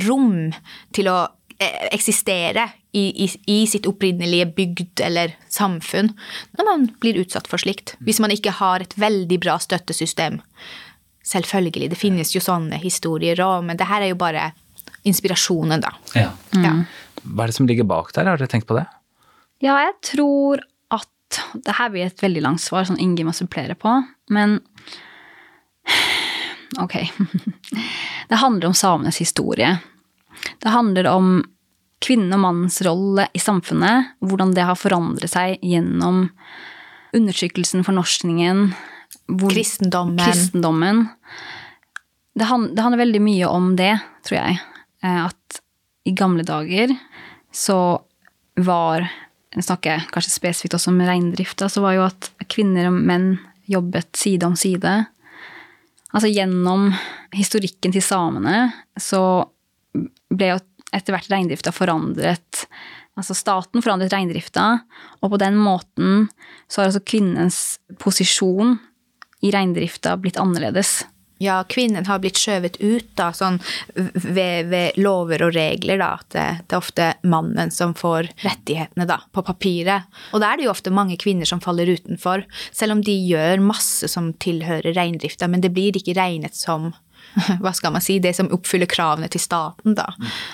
rom, 0.06 0.52
til 0.96 1.10
å 1.12 1.18
eh, 1.26 1.43
eksistere 1.58 2.68
i, 2.94 3.24
i, 3.24 3.28
i 3.50 3.58
sitt 3.70 3.86
opprinnelige 3.90 4.46
bygd 4.56 5.02
eller 5.06 5.34
samfunn 5.52 6.12
når 6.58 6.68
man 6.68 6.88
blir 7.02 7.18
utsatt 7.22 7.48
for 7.50 7.62
slikt. 7.62 7.96
Hvis 8.04 8.20
man 8.22 8.34
ikke 8.34 8.54
har 8.60 8.84
et 8.84 8.96
veldig 8.98 9.38
bra 9.42 9.56
støttesystem. 9.62 10.40
Selvfølgelig, 11.24 11.90
det 11.94 11.98
finnes 11.98 12.34
jo 12.34 12.42
sånne 12.44 12.78
historier 12.82 13.40
òg, 13.40 13.64
men 13.64 13.80
det 13.80 13.88
her 13.88 14.04
er 14.04 14.12
jo 14.12 14.20
bare 14.20 14.50
inspirasjonen, 15.08 15.82
da. 15.84 15.94
Ja. 16.16 16.30
Ja. 16.56 16.74
Hva 17.24 17.46
er 17.46 17.52
det 17.52 17.56
som 17.56 17.68
ligger 17.68 17.86
bak 17.88 18.12
der? 18.16 18.28
Har 18.28 18.40
dere 18.40 18.50
tenkt 18.50 18.68
på 18.68 18.76
det? 18.76 18.84
Ja, 19.64 19.78
jeg 19.86 19.96
tror 20.04 20.62
at 20.92 21.10
Det 21.64 21.74
her 21.78 21.88
blir 21.90 22.06
et 22.06 22.20
veldig 22.22 22.42
langt 22.44 22.62
svar, 22.62 22.84
sånn 22.86 23.00
Inge 23.02 23.24
må 23.26 23.32
supplere 23.34 23.74
på, 23.78 23.94
men 24.30 24.60
Ok. 26.84 26.98
Det 28.28 28.38
handler 28.40 28.70
om 28.70 28.76
samenes 28.76 29.18
historie. 29.20 29.76
Det 30.62 30.72
handler 30.74 31.06
om 31.10 31.28
kvinnen 32.04 32.32
og 32.36 32.40
mannens 32.42 32.80
rolle 32.84 33.28
i 33.32 33.40
samfunnet, 33.40 34.10
hvordan 34.20 34.52
det 34.54 34.64
har 34.68 34.76
forandret 34.76 35.30
seg 35.32 35.58
gjennom 35.64 36.26
undertrykkelsen, 37.14 37.84
fornorskningen 37.86 38.74
hvor- 39.28 39.52
Kristendommen. 39.54 40.18
kristendommen. 40.24 41.08
Det, 42.36 42.44
han, 42.50 42.74
det 42.74 42.82
handler 42.82 43.04
veldig 43.04 43.20
mye 43.22 43.46
om 43.48 43.76
det, 43.78 43.92
tror 44.26 44.36
jeg. 44.40 44.58
Eh, 45.02 45.24
At 45.26 45.60
i 46.04 46.12
gamle 46.12 46.42
dager 46.44 46.92
så 47.54 48.00
var 48.56 49.08
Jeg 49.54 49.62
snakker 49.68 50.00
kanskje 50.10 50.32
spesifikt 50.34 50.74
også 50.74 50.88
om 50.90 50.98
reindrifta, 51.00 51.68
så 51.70 51.80
var 51.80 51.92
jo 51.94 52.02
at 52.08 52.26
kvinner 52.50 52.88
og 52.88 52.96
menn 53.06 53.38
jobbet 53.70 54.10
side 54.18 54.42
om 54.42 54.56
side. 54.58 55.06
Altså 56.12 56.26
gjennom 56.26 56.88
historikken 57.32 57.92
til 57.94 58.02
samene 58.02 58.72
så 58.98 59.20
ble 60.34 60.54
jo 60.54 60.58
etter 60.94 61.14
hvert 61.14 61.30
reindrifta 61.32 61.72
forandret. 61.74 62.66
Altså 63.18 63.34
staten 63.38 63.82
forandret 63.82 64.12
reindrifta, 64.14 64.66
og 65.22 65.34
på 65.34 65.40
den 65.42 65.58
måten 65.58 66.28
så 66.66 66.82
har 66.82 66.90
altså 66.90 67.02
kvinnens 67.06 67.78
posisjon 68.02 68.76
i 69.44 69.52
reindrifta 69.54 70.16
blitt 70.18 70.40
annerledes. 70.40 71.02
Ja, 71.42 71.58
kvinnen 71.68 72.06
har 72.06 72.20
blitt 72.22 72.38
skjøvet 72.38 72.78
ut 72.80 73.08
da, 73.18 73.28
sånn 73.34 73.58
ved, 73.94 74.70
ved 74.70 74.98
lover 75.02 75.42
og 75.44 75.54
regler, 75.56 75.98
da. 76.00 76.12
At 76.22 76.28
det, 76.32 76.44
det 76.70 76.76
er 76.76 76.80
ofte 76.80 77.08
mannen 77.26 77.74
som 77.74 77.94
får 77.98 78.30
rettighetene, 78.44 79.06
da, 79.10 79.18
på 79.34 79.42
papiret. 79.44 80.06
Og 80.32 80.40
da 80.40 80.52
er 80.52 80.60
det 80.60 80.68
jo 80.68 80.72
ofte 80.72 80.94
mange 80.94 81.18
kvinner 81.20 81.48
som 81.48 81.62
faller 81.62 81.90
utenfor, 81.90 82.46
selv 82.72 82.96
om 82.96 83.02
de 83.04 83.16
gjør 83.28 83.62
masse 83.66 84.08
som 84.10 84.30
tilhører 84.40 84.94
reindrifta, 84.96 85.50
men 85.50 85.64
det 85.64 85.74
blir 85.74 85.98
ikke 85.98 86.16
regnet 86.16 86.56
som 86.56 86.92
hva 87.62 87.72
skal 87.74 87.92
man 87.92 88.04
si, 88.04 88.18
det 88.22 88.34
som 88.36 88.50
oppfyller 88.54 88.90
kravene 88.90 89.28
til 89.32 89.40
staten, 89.42 89.94
da. 89.98 90.10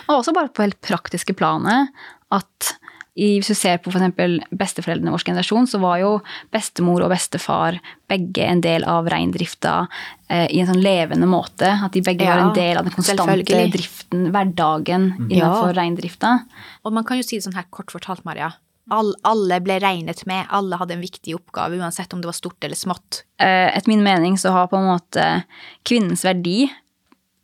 Og 0.09 0.21
også 0.21 0.35
bare 0.37 0.53
på 0.53 0.65
helt 0.67 0.81
praktiske 0.85 1.35
planet 1.39 1.91
at 2.31 2.77
hvis 3.21 3.49
du 3.51 3.57
ser 3.59 3.81
på 3.83 3.91
f.eks. 3.91 4.47
besteforeldrene 4.55 5.11
i 5.11 5.13
vår 5.13 5.25
generasjon, 5.27 5.67
så 5.69 5.81
var 5.83 5.99
jo 6.01 6.13
bestemor 6.55 7.03
og 7.05 7.11
bestefar 7.13 7.77
begge 8.09 8.47
en 8.47 8.63
del 8.65 8.87
av 8.89 9.11
reindrifta 9.13 9.75
eh, 10.31 10.47
i 10.55 10.61
en 10.63 10.71
sånn 10.71 10.81
levende 10.81 11.27
måte. 11.29 11.69
At 11.85 11.93
de 11.93 12.01
begge 12.07 12.25
Ja, 12.25 12.37
var 12.39 12.47
en 12.47 12.55
del 12.57 12.79
av 12.81 12.87
den 12.87 12.95
konstante 12.95 13.43
driften, 13.75 14.31
hverdagen 14.33 15.11
innenfor 15.27 15.75
Ja. 15.75 15.77
reindrifta. 15.83 16.33
Og 16.87 16.95
man 16.97 17.05
kan 17.05 17.19
jo 17.21 17.27
si 17.27 17.37
det 17.37 17.45
sånn 17.45 17.59
her 17.59 17.67
kort 17.75 17.91
fortalt, 17.93 18.25
Maria. 18.25 18.55
All, 18.91 19.15
alle 19.23 19.61
ble 19.63 19.79
regnet 19.83 20.25
med, 20.27 20.49
alle 20.51 20.79
hadde 20.81 20.97
en 20.97 21.05
viktig 21.05 21.37
oppgave, 21.37 21.79
uansett 21.79 22.13
om 22.15 22.23
det 22.23 22.31
var 22.31 22.37
stort 22.37 22.65
eller 22.67 22.79
smått. 22.79 23.23
Eh, 23.39 23.69
Etter 23.71 23.91
min 23.93 24.03
mening 24.03 24.39
så 24.39 24.53
har 24.55 24.71
på 24.71 24.79
en 24.81 24.91
måte 24.91 25.27
kvinnens 25.87 26.25
verdi 26.27 26.65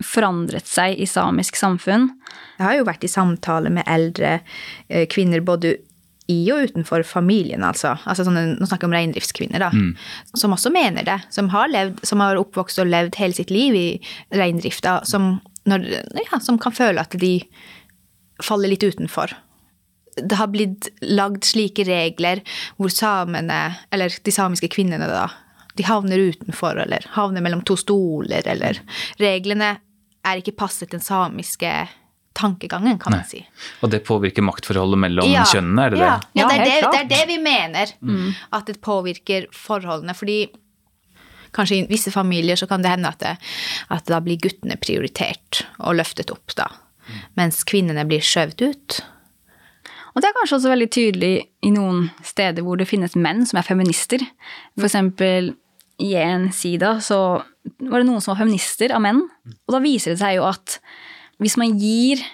forandret 0.05 0.67
seg 0.69 0.99
i 1.01 1.07
samisk 1.09 1.57
samfunn. 1.57 2.11
Jeg 2.59 2.67
har 2.67 2.79
jo 2.81 2.89
vært 2.89 3.07
i 3.07 3.13
samtale 3.13 3.71
med 3.73 3.87
eldre 3.89 4.41
eh, 4.89 5.07
kvinner 5.09 5.45
både 5.45 5.77
i 6.27 6.41
og 6.51 6.67
utenfor 6.67 7.05
familien, 7.07 7.63
altså. 7.63 7.93
altså 8.03 8.25
sånne, 8.27 8.57
nå 8.59 8.67
snakker 8.67 8.87
jeg 8.87 8.91
om 8.91 8.97
reindriftskvinner, 8.97 9.63
da. 9.63 9.71
Som 10.35 10.57
også 10.57 10.73
mener 10.75 11.07
det. 11.07 11.21
Som 11.31 11.53
har, 11.55 11.71
levd, 11.71 12.01
som 12.03 12.23
har 12.25 12.41
oppvokst 12.41 12.83
og 12.83 12.91
levd 12.91 13.15
hele 13.21 13.37
sitt 13.39 13.53
liv 13.55 13.77
i 13.79 13.87
reindrifta. 14.35 14.99
Som, 15.07 15.37
når, 15.71 15.87
ja, 16.19 16.41
som 16.43 16.59
kan 16.59 16.75
føle 16.75 17.05
at 17.07 17.15
de 17.23 17.37
faller 18.43 18.73
litt 18.75 18.83
utenfor. 18.83 19.37
Det 20.17 20.39
har 20.39 20.49
blitt 20.49 20.89
lagd 21.05 21.45
slike 21.45 21.85
regler 21.85 22.41
hvor 22.79 22.93
samene, 22.93 23.61
eller 23.93 24.15
de 24.25 24.33
samiske 24.33 24.71
kvinnene, 24.73 25.09
da, 25.11 25.27
de 25.77 25.85
havner 25.85 26.23
utenfor, 26.33 26.79
eller 26.87 27.05
havner 27.17 27.45
mellom 27.45 27.61
to 27.69 27.77
stoler, 27.77 28.47
eller 28.49 28.81
Reglene 29.21 29.75
er 30.27 30.41
ikke 30.41 30.57
passet 30.57 30.91
den 30.95 31.05
samiske 31.05 31.73
tankegangen, 32.37 32.99
kan 33.01 33.15
man 33.15 33.25
si. 33.25 33.41
Og 33.81 33.91
det 33.93 34.03
påvirker 34.05 34.45
maktforholdet 34.45 35.01
mellom 35.07 35.29
Ja, 35.31 35.45
kjønnene, 35.49 35.87
er 35.87 35.95
det 35.95 36.01
ja. 36.01 36.07
det? 36.07 36.29
Ja, 36.37 36.43
Ja, 36.43 36.49
det, 36.49 36.57
er 36.57 36.65
det, 36.65 36.93
det 36.93 37.01
er 37.01 37.11
det 37.13 37.25
vi 37.31 37.37
mener. 37.41 37.93
At 38.53 38.69
det 38.69 38.81
påvirker 38.85 39.47
forholdene. 39.57 40.15
Fordi 40.17 40.39
kanskje 41.57 41.79
i 41.79 41.87
visse 41.89 42.13
familier 42.13 42.59
så 42.61 42.69
kan 42.69 42.85
det 42.85 42.93
hende 42.93 43.09
at, 43.09 43.23
det, 43.23 43.37
at 43.97 44.09
da 44.11 44.21
blir 44.25 44.41
guttene 44.43 44.77
prioritert 44.77 45.63
og 45.79 45.97
løftet 45.97 46.33
opp, 46.35 46.53
da. 46.59 46.69
Mens 47.39 47.63
kvinnene 47.65 48.05
blir 48.09 48.25
skjøvet 48.25 48.67
ut. 48.67 49.01
Og 50.17 50.23
det 50.25 50.31
er 50.31 50.37
kanskje 50.39 50.57
også 50.57 50.73
veldig 50.73 50.89
tydelig 50.89 51.35
i 51.67 51.71
noen 51.75 52.07
steder 52.25 52.65
hvor 52.65 52.81
det 52.81 52.89
finnes 52.89 53.19
menn 53.21 53.45
som 53.45 53.61
er 53.61 53.67
feminister. 53.69 54.25
For 54.79 54.89
eksempel 54.89 55.53
i 56.01 56.15
en 56.21 56.49
sida 56.57 56.95
så 57.05 57.19
var 57.85 58.01
det 58.01 58.09
noen 58.09 58.25
som 58.25 58.33
var 58.33 58.41
feminister 58.41 58.95
av 58.97 59.05
menn. 59.05 59.21
Og 59.69 59.77
da 59.77 59.83
viser 59.85 60.15
det 60.15 60.23
seg 60.23 60.39
jo 60.39 60.49
at 60.49 60.79
hvis 61.43 61.59
man 61.61 61.77
gir 61.77 62.25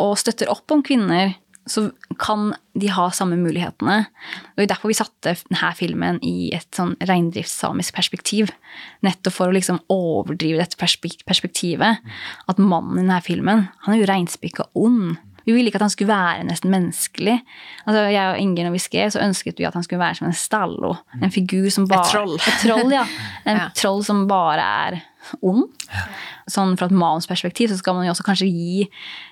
og 0.00 0.16
støtter 0.16 0.48
opp 0.48 0.72
om 0.72 0.80
kvinner, 0.84 1.34
så 1.68 1.90
kan 2.18 2.54
de 2.78 2.88
ha 2.90 3.06
samme 3.14 3.36
mulighetene. 3.38 3.98
Og 4.06 4.58
det 4.58 4.64
er 4.64 4.70
derfor 4.72 4.90
vi 4.90 4.96
satte 4.98 5.34
denne 5.36 5.70
filmen 5.76 6.18
i 6.26 6.50
et 6.56 6.68
sånn 6.76 6.94
reindriftssamisk 7.06 7.94
perspektiv. 7.96 8.50
Nettopp 9.06 9.36
for 9.36 9.50
å 9.50 9.54
liksom 9.54 9.82
overdrive 9.92 10.62
dette 10.62 10.80
perspektivet. 10.80 12.00
At 12.50 12.62
mannen 12.62 12.98
i 12.98 13.04
denne 13.04 13.20
filmen, 13.26 13.66
han 13.84 13.94
er 13.94 14.02
jo 14.02 14.08
reinspikka 14.10 14.70
ond. 14.78 15.18
Vi 15.46 15.52
ville 15.52 15.70
ikke 15.70 15.78
at 15.80 15.86
han 15.86 15.90
skulle 15.94 16.08
være 16.12 16.44
nesten 16.44 16.70
menneskelig. 16.70 17.36
Altså, 17.86 18.02
jeg 18.12 18.30
og 18.32 18.38
Inger, 18.38 18.64
når 18.68 18.74
vi 18.76 18.82
skrev, 18.82 19.10
så 19.14 19.22
ønsket 19.24 19.58
vi 19.58 19.64
at 19.68 19.74
han 19.74 19.82
skulle 19.86 20.00
være 20.02 20.14
som 20.20 20.26
en 20.28 20.36
stallo. 20.36 20.94
En 21.22 21.30
figur 21.34 21.68
som 21.70 21.88
bare 21.88 22.08
troll. 22.12 22.34
Et 22.36 22.58
troll, 22.64 22.92
ja. 22.92 23.04
En 23.48 23.56
Ja. 23.56 23.68
troll 23.74 24.04
som 24.04 24.26
bare 24.30 24.66
er 24.90 25.00
ond. 25.42 25.64
Sånn 26.50 26.76
fra 26.78 26.86
et 26.90 26.92
manusperspektiv 26.96 27.68
så 27.70 27.76
skal 27.78 27.94
man 27.94 28.06
jo 28.08 28.12
også 28.14 28.24
kanskje 28.26 28.48
gi 28.50 28.88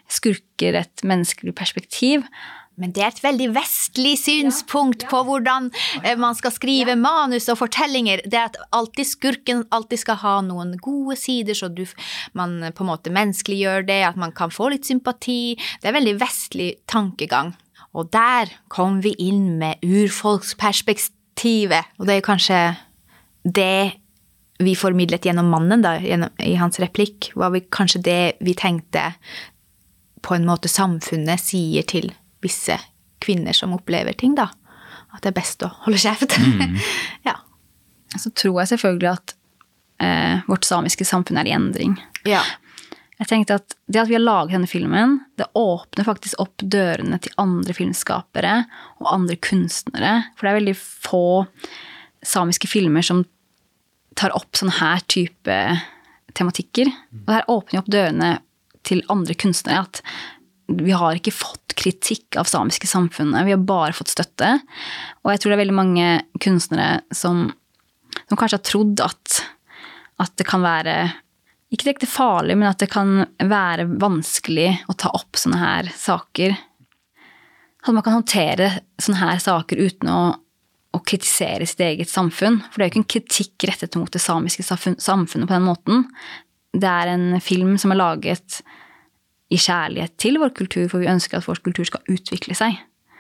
skurker 0.09 0.77
et 0.85 1.03
menneskelig 1.05 1.55
perspektiv. 1.59 2.23
Men 2.79 2.93
det 2.95 3.03
er 3.03 3.11
et 3.11 3.25
veldig 3.25 3.49
vestlig 3.57 4.15
synspunkt 4.21 5.09
på 5.11 5.19
hvordan 5.27 5.71
eh, 6.05 6.17
man 6.21 6.37
skal 6.39 6.53
skrive 6.55 6.95
manus 6.99 7.49
og 7.53 7.59
fortellinger. 7.63 8.19
Det 8.25 8.39
er 8.39 8.47
at 8.53 8.61
alltid 8.77 9.07
skurken 9.11 9.65
alltid 9.75 9.99
skal 10.05 10.17
ha 10.23 10.35
noen 10.47 10.71
gode 10.83 11.17
sider, 11.19 11.55
så 11.59 11.67
du, 11.69 11.85
man 12.39 12.51
på 12.71 12.85
en 12.85 12.91
måte 12.93 13.15
menneskeliggjør 13.15 13.81
det, 13.89 14.01
at 14.13 14.19
man 14.21 14.33
kan 14.37 14.51
få 14.55 14.65
litt 14.75 14.87
sympati. 14.89 15.43
Det 15.83 15.89
er 15.91 15.99
veldig 15.99 16.17
vestlig 16.23 16.71
tankegang. 16.91 17.49
Og 17.99 18.05
der 18.15 18.45
kom 18.71 19.01
vi 19.03 19.13
inn 19.19 19.59
med 19.61 19.75
urfolksperspektivet. 19.83 21.85
Og 21.99 22.07
det 22.07 22.15
er 22.19 22.27
kanskje 22.27 22.59
det 23.43 23.99
vi 24.59 24.75
formidlet 24.75 25.27
gjennom 25.27 25.51
mannen 25.53 25.83
da, 25.85 25.99
gjennom, 26.03 26.31
i 26.43 26.55
hans 26.59 26.81
replikk, 26.83 27.31
var 27.39 27.53
vi, 27.55 27.61
kanskje 27.71 28.01
det 28.03 28.33
vi 28.45 28.55
tenkte 28.59 29.13
på 30.23 30.35
en 30.35 30.47
måte 30.49 30.71
samfunnet 30.71 31.41
sier 31.41 31.87
til 31.87 32.11
visse 32.45 32.79
kvinner 33.25 33.57
som 33.57 33.75
opplever 33.75 34.15
ting, 34.19 34.37
da. 34.39 34.49
At 35.15 35.25
det 35.25 35.33
er 35.33 35.39
best 35.41 35.65
å 35.65 35.71
holde 35.85 36.01
kjeft. 36.01 36.37
ja. 37.29 37.35
Så 38.17 38.31
tror 38.31 38.63
jeg 38.63 38.73
selvfølgelig 38.73 39.11
at 39.11 39.35
eh, 40.05 40.47
vårt 40.49 40.69
samiske 40.69 41.07
samfunn 41.09 41.41
er 41.41 41.51
i 41.51 41.57
endring. 41.57 41.99
ja. 42.29 42.45
Jeg 43.19 43.27
tenkte 43.33 43.57
at 43.59 43.75
Det 43.91 43.99
at 43.99 44.07
vi 44.07 44.15
har 44.15 44.23
laget 44.23 44.55
denne 44.55 44.69
filmen, 44.71 45.17
det 45.35 45.49
åpner 45.59 46.07
faktisk 46.07 46.39
opp 46.39 46.63
dørene 46.63 47.19
til 47.19 47.35
andre 47.41 47.75
filmskapere 47.75 48.53
og 49.01 49.09
andre 49.11 49.35
kunstnere. 49.43 50.13
For 50.37 50.47
det 50.47 50.53
er 50.53 50.59
veldig 50.61 50.75
få 50.79 51.23
samiske 52.23 52.71
filmer 52.71 53.03
som 53.03 53.25
tar 54.19 54.35
opp 54.39 54.55
sånn 54.59 54.71
her 54.79 55.03
type 55.11 55.57
tematikker. 56.39 56.91
Og 57.11 57.27
det 57.27 57.41
her 57.41 57.51
åpner 57.51 57.79
jo 57.79 57.83
opp 57.83 57.91
dørene 57.97 58.31
til 58.87 59.03
andre 59.11 59.35
kunstnere. 59.39 59.83
At 59.89 60.03
vi 60.69 60.93
har 60.93 61.17
ikke 61.17 61.33
fått 61.33 61.73
kritikk 61.79 62.37
av 62.41 62.49
samiske 62.51 62.89
samfunnet, 62.91 63.47
vi 63.47 63.55
har 63.55 63.63
bare 63.65 63.95
fått 63.97 64.13
støtte. 64.13 64.59
Og 65.25 65.33
jeg 65.33 65.41
tror 65.41 65.53
det 65.53 65.57
er 65.57 65.63
veldig 65.63 65.79
mange 65.79 66.09
kunstnere 66.43 67.01
som, 67.15 67.47
som 68.27 68.41
kanskje 68.41 68.59
har 68.59 68.67
trodd 68.67 69.05
at, 69.05 69.39
at 70.21 70.35
det 70.37 70.47
kan 70.49 70.65
være 70.65 70.99
ikke 71.73 71.85
direkte 71.85 72.09
farlig, 72.09 72.57
men 72.57 72.71
at 72.71 72.81
det 72.81 72.89
kan 72.93 73.23
være 73.45 73.85
vanskelig 74.01 74.71
å 74.89 74.97
ta 74.97 75.13
opp 75.17 75.37
sånne 75.37 75.61
her 75.61 75.91
saker. 75.97 76.57
At 77.85 77.95
man 77.95 78.05
kan 78.05 78.17
håndtere 78.17 78.71
sånne 79.01 79.21
her 79.21 79.43
saker 79.43 79.81
uten 79.81 80.11
å, 80.13 80.23
å 80.97 81.01
kritisere 81.05 81.69
sitt 81.69 81.83
eget 81.85 82.13
samfunn. 82.13 82.63
For 82.69 82.81
det 82.81 82.87
er 82.87 82.89
jo 82.89 82.95
ikke 82.95 83.03
en 83.03 83.13
kritikk 83.17 83.69
rettet 83.69 84.01
mot 84.01 84.13
det 84.13 84.25
samiske 84.25 84.65
samfunnet 84.65 85.49
på 85.49 85.55
den 85.55 85.69
måten. 85.69 86.07
Det 86.73 86.89
er 86.89 87.13
en 87.13 87.29
film 87.45 87.77
som 87.81 87.93
er 87.93 88.01
laget 88.01 88.63
i 89.49 89.57
kjærlighet 89.57 90.17
til 90.21 90.39
vår 90.41 90.53
kultur, 90.57 90.87
for 90.91 91.03
vi 91.03 91.11
ønsker 91.11 91.41
at 91.41 91.49
vår 91.49 91.63
kultur 91.65 91.89
skal 91.89 92.05
utvikle 92.13 92.57
seg. 92.59 92.77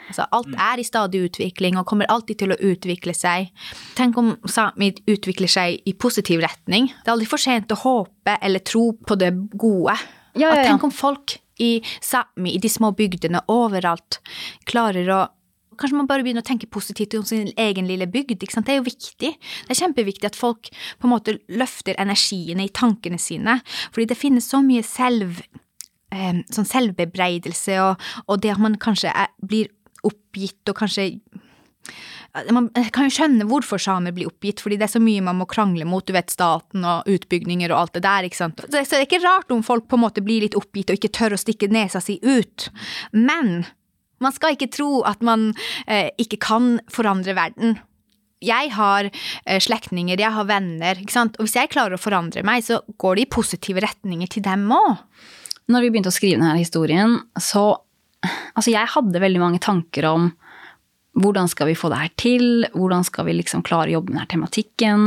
Altså, 0.08 0.24
alt 0.32 0.54
er 0.56 0.80
i 0.80 0.86
stadig 0.86 1.20
utvikling 1.26 1.76
og 1.76 1.86
kommer 1.88 2.08
alltid 2.08 2.40
til 2.40 2.54
å 2.54 2.60
utvikle 2.70 3.12
seg. 3.16 3.50
Tenk 3.96 4.16
om 4.20 4.30
sami 4.48 4.94
utvikler 5.08 5.50
seg 5.52 5.82
i 5.84 5.92
positiv 5.92 6.40
retning. 6.44 6.88
Det 6.88 7.10
er 7.10 7.16
aldri 7.16 7.28
for 7.28 7.42
sent 7.42 7.74
å 7.74 7.80
håpe 7.82 8.38
eller 8.40 8.64
tro 8.64 8.90
på 8.96 9.18
det 9.20 9.34
gode. 9.52 9.98
Ja, 10.38 10.54
ja, 10.54 10.62
ja. 10.62 10.70
Tenk 10.70 10.86
om 10.88 10.94
folk 10.94 11.36
i 11.60 11.78
Sápmi, 12.04 12.54
i 12.54 12.62
de 12.62 12.70
små 12.70 12.92
bygdene, 12.96 13.42
overalt, 13.52 14.22
klarer 14.68 15.12
å 15.12 15.26
Kanskje 15.78 15.94
man 15.94 16.08
bare 16.10 16.24
begynner 16.26 16.42
å 16.42 16.46
tenke 16.48 16.66
positivt 16.66 17.14
om 17.14 17.22
sin 17.22 17.52
egen 17.54 17.86
lille 17.86 18.08
bygd. 18.10 18.42
Ikke 18.42 18.56
sant? 18.56 18.66
Det 18.66 18.72
er 18.74 18.80
jo 18.80 18.88
viktig. 18.88 19.28
Det 19.38 19.70
er 19.70 19.78
kjempeviktig 19.78 20.26
at 20.26 20.34
folk 20.34 20.72
på 20.74 21.06
en 21.06 21.12
måte 21.12 21.36
løfter 21.54 21.94
energiene 22.02 22.64
i 22.66 22.72
tankene 22.74 23.14
sine. 23.22 23.60
Fordi 23.94 24.08
det 24.10 24.18
finnes 24.18 24.48
så 24.50 24.58
mye 24.64 24.82
selv, 24.82 25.38
eh, 26.14 26.40
sånn 26.54 26.68
selvbebreidelse, 26.68 27.80
og, 27.84 28.08
og 28.26 28.40
det 28.44 28.54
at 28.54 28.62
man 28.62 28.78
kanskje 28.82 29.12
er, 29.12 29.32
blir 29.42 29.72
oppgitt 30.06 30.70
og 30.70 30.78
kanskje 30.78 31.10
man 32.52 32.68
kan 32.92 33.08
jo 33.08 33.14
skjønne 33.14 33.46
hvorfor 33.48 33.80
samer 33.82 34.12
blir 34.14 34.28
oppgitt, 34.28 34.60
fordi 34.62 34.76
det 34.78 34.86
er 34.86 34.92
så 34.92 35.00
mye 35.02 35.24
man 35.24 35.38
må 35.40 35.46
krangle 35.48 35.86
mot, 35.88 36.04
du 36.06 36.12
vet, 36.14 36.30
staten 36.30 36.84
og 36.86 37.08
utbygninger 37.08 37.72
og 37.72 37.80
alt 37.80 37.96
det 37.96 38.04
der, 38.04 38.28
ikke 38.28 38.38
sant. 38.38 38.60
Så 38.68 38.84
det 38.84 39.00
er 39.00 39.06
ikke 39.06 39.24
rart 39.24 39.50
om 39.54 39.64
folk 39.66 39.88
på 39.88 39.98
en 39.98 40.04
måte 40.04 40.22
blir 40.24 40.44
litt 40.44 40.56
oppgitt 40.58 40.92
og 40.92 41.00
ikke 41.00 41.14
tør 41.16 41.34
å 41.34 41.40
stikke 41.40 41.70
nesa 41.72 42.02
si 42.04 42.18
ut. 42.22 42.68
Men 43.16 43.64
man 44.22 44.34
skal 44.36 44.54
ikke 44.54 44.70
tro 44.74 45.02
at 45.08 45.24
man 45.24 45.50
eh, 45.86 46.12
ikke 46.20 46.40
kan 46.44 46.76
forandre 46.92 47.34
verden. 47.38 47.78
Jeg 48.44 48.70
har 48.76 49.08
eh, 49.08 49.58
slektninger, 49.62 50.20
jeg 50.20 50.34
har 50.34 50.46
venner, 50.46 51.00
ikke 51.00 51.16
sant. 51.16 51.38
Og 51.38 51.48
hvis 51.48 51.58
jeg 51.58 51.72
klarer 51.72 51.96
å 51.96 52.02
forandre 52.02 52.44
meg, 52.46 52.66
så 52.66 52.82
går 53.00 53.18
det 53.18 53.26
i 53.26 53.32
positive 53.38 53.82
retninger 53.82 54.30
til 54.30 54.46
dem 54.46 54.68
òg. 54.74 55.00
Når 55.68 55.84
vi 55.84 55.90
begynte 55.92 56.12
å 56.12 56.16
skrive 56.16 56.40
denne 56.40 56.58
historien, 56.60 57.20
så 57.40 57.78
Altså, 58.58 58.72
jeg 58.72 58.90
hadde 58.90 59.20
veldig 59.22 59.38
mange 59.38 59.60
tanker 59.62 60.02
om 60.08 60.24
hvordan 61.22 61.46
skal 61.50 61.68
vi 61.70 61.76
få 61.78 61.90
det 61.92 62.00
her 62.00 62.10
til? 62.18 62.64
Hvordan 62.74 63.04
skal 63.06 63.28
vi 63.28 63.36
liksom 63.38 63.62
klare 63.66 63.92
å 63.92 63.98
jobbe 63.98 64.10
med 64.10 64.18
denne 64.18 64.32
tematikken? 64.32 65.04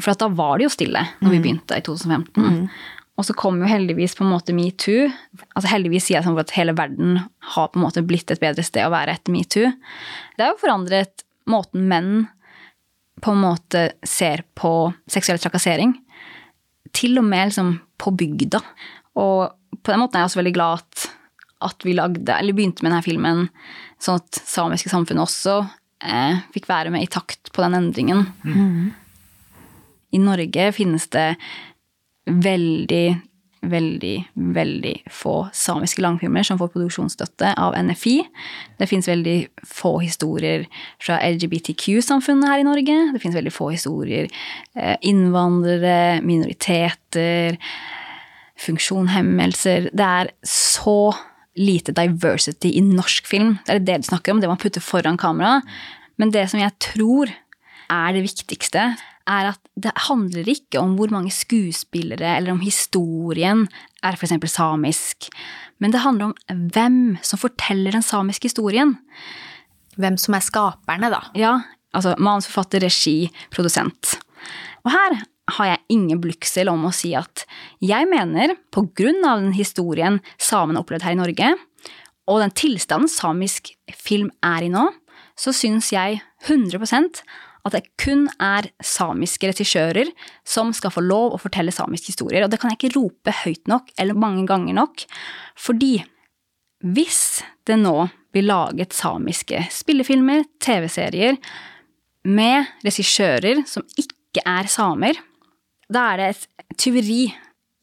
For 0.00 0.14
at 0.14 0.22
da 0.22 0.30
var 0.32 0.58
det 0.58 0.66
jo 0.66 0.72
stille 0.72 1.02
når 1.20 1.34
vi 1.34 1.42
begynte 1.44 1.76
i 1.76 1.84
2015. 1.84 2.70
Og 3.20 3.26
så 3.28 3.36
kom 3.36 3.60
jo 3.60 3.68
heldigvis 3.68 4.16
på 4.16 4.24
en 4.24 4.32
måte 4.32 4.56
metoo. 4.56 5.10
Altså 5.52 5.68
heldigvis 5.74 6.08
sier 6.08 6.18
jeg 6.18 6.28
sånn 6.30 6.40
at 6.40 6.56
hele 6.56 6.72
verden 6.76 7.18
har 7.54 7.68
på 7.68 7.80
en 7.80 7.84
måte 7.84 8.04
blitt 8.08 8.32
et 8.32 8.40
bedre 8.40 8.64
sted 8.64 8.86
å 8.86 8.92
være 8.94 9.18
etter 9.18 9.36
metoo. 9.36 9.68
Det 10.36 10.46
har 10.46 10.54
jo 10.54 10.62
forandret 10.62 11.26
måten 11.50 11.84
menn 11.90 12.12
på 13.20 13.34
en 13.34 13.42
måte 13.42 13.90
ser 14.08 14.46
på 14.56 14.72
seksuell 15.12 15.40
trakassering. 15.42 15.92
Til 16.96 17.20
og 17.20 17.28
med 17.28 17.50
liksom 17.50 17.74
på 18.00 18.16
bygda. 18.16 18.62
Og 19.20 19.59
på 19.78 19.92
den 19.92 20.02
måten 20.02 20.18
er 20.18 20.24
jeg 20.24 20.30
også 20.30 20.40
veldig 20.42 20.56
glad 20.56 20.82
at, 20.82 21.06
at 21.70 21.86
vi 21.86 21.94
lagde, 21.96 22.34
eller 22.34 22.56
begynte 22.56 22.84
med 22.84 22.92
denne 22.92 23.06
filmen, 23.06 23.46
sånn 24.02 24.20
at 24.20 24.42
samiske 24.48 24.92
samfunn 24.92 25.22
også 25.22 25.60
eh, 26.04 26.42
fikk 26.54 26.68
være 26.70 26.92
med 26.94 27.06
i 27.06 27.10
takt 27.10 27.52
på 27.54 27.64
den 27.64 27.78
endringen. 27.78 28.26
I 30.10 30.18
Norge 30.22 30.70
finnes 30.74 31.06
det 31.14 31.26
veldig, 32.30 33.04
veldig, 33.70 34.14
veldig 34.56 34.94
få 35.12 35.34
samiske 35.54 36.02
langfilmer 36.02 36.46
som 36.46 36.58
får 36.60 36.72
produksjonsstøtte 36.74 37.52
av 37.60 37.76
NFI. 37.78 38.16
Det 38.80 38.88
fins 38.90 39.08
veldig 39.10 39.36
få 39.68 39.98
historier 40.02 40.66
fra 41.02 41.20
LGBTQ-samfunnet 41.28 42.50
her 42.50 42.64
i 42.64 42.66
Norge. 42.66 42.98
Det 43.14 43.22
fins 43.22 43.38
veldig 43.38 43.54
få 43.54 43.70
historier 43.74 44.28
eh, 44.74 44.96
innvandrere, 45.06 46.20
minoriteter, 46.26 47.60
funksjonshemmelser. 48.60 49.90
Det 49.96 50.06
er 50.06 50.32
så 50.46 51.12
lite 51.58 51.94
diversity 51.96 52.72
i 52.76 52.82
norsk 52.84 53.28
film. 53.28 53.56
Det 53.66 53.76
er 53.76 53.86
det 53.86 54.00
du 54.02 54.10
snakker 54.10 54.34
om, 54.34 54.42
det 54.42 54.50
man 54.50 54.60
putter 54.60 54.84
foran 54.84 55.18
kamera. 55.20 55.60
Men 56.20 56.32
det 56.34 56.46
som 56.52 56.60
jeg 56.62 56.76
tror 56.82 57.32
er 57.90 58.12
det 58.14 58.24
viktigste, 58.24 58.92
er 59.30 59.50
at 59.52 59.60
det 59.78 59.92
handler 60.08 60.48
ikke 60.48 60.80
om 60.80 60.96
hvor 60.98 61.12
mange 61.12 61.32
skuespillere 61.34 62.36
eller 62.36 62.54
om 62.54 62.62
historien 62.64 63.66
er 64.02 64.16
f.eks. 64.16 64.34
samisk, 64.50 65.28
men 65.80 65.92
det 65.94 66.02
handler 66.04 66.30
om 66.30 66.64
hvem 66.74 67.18
som 67.24 67.40
forteller 67.40 67.94
den 67.94 68.04
samiske 68.04 68.50
historien. 68.50 68.96
Hvem 70.00 70.16
som 70.20 70.36
er 70.36 70.44
skaperne, 70.44 71.10
da. 71.12 71.20
Ja, 71.36 71.54
altså 71.96 72.14
manusforfatter, 72.18 72.84
regi, 72.84 73.30
produsent. 73.52 74.18
Og 74.84 74.92
her 74.94 75.20
har 75.56 75.72
jeg 75.72 75.84
ingen 75.96 76.20
blygsel 76.22 76.70
om 76.72 76.86
å 76.88 76.94
si 76.94 77.12
at 77.18 77.44
jeg 77.84 78.08
mener, 78.10 78.56
på 78.72 78.86
grunn 78.96 79.24
av 79.26 79.42
den 79.42 79.54
historien 79.56 80.20
samene 80.40 80.82
opplevde 80.82 81.08
her 81.08 81.16
i 81.16 81.20
Norge, 81.20 81.52
og 82.30 82.42
den 82.42 82.54
tilstanden 82.54 83.10
samisk 83.10 83.72
film 83.96 84.30
er 84.46 84.66
i 84.66 84.72
nå, 84.72 84.88
så 85.38 85.54
syns 85.56 85.90
jeg 85.94 86.20
100% 86.46 87.22
at 87.66 87.74
det 87.74 87.82
kun 88.00 88.24
er 88.40 88.70
samiske 88.84 89.50
regissører 89.50 90.08
som 90.48 90.70
skal 90.76 90.92
få 90.94 91.02
lov 91.04 91.34
å 91.34 91.40
fortelle 91.42 91.74
samiske 91.74 92.14
historier. 92.14 92.44
Og 92.44 92.52
det 92.52 92.60
kan 92.60 92.72
jeg 92.72 92.80
ikke 92.80 92.94
rope 92.96 93.34
høyt 93.42 93.68
nok 93.68 93.90
eller 94.00 94.16
mange 94.16 94.46
ganger 94.48 94.78
nok, 94.78 95.04
fordi 95.60 95.98
hvis 96.80 97.42
det 97.68 97.76
nå 97.82 98.08
blir 98.32 98.46
laget 98.46 98.94
samiske 98.96 99.66
spillefilmer, 99.74 100.46
TV-serier, 100.62 101.36
med 102.24 102.68
regissører 102.84 103.64
som 103.68 103.84
ikke 104.00 104.44
er 104.46 104.68
samer, 104.70 105.18
da 105.90 106.12
er 106.12 106.20
det 106.20 106.28
et 106.30 106.76
tyveri 106.78 107.22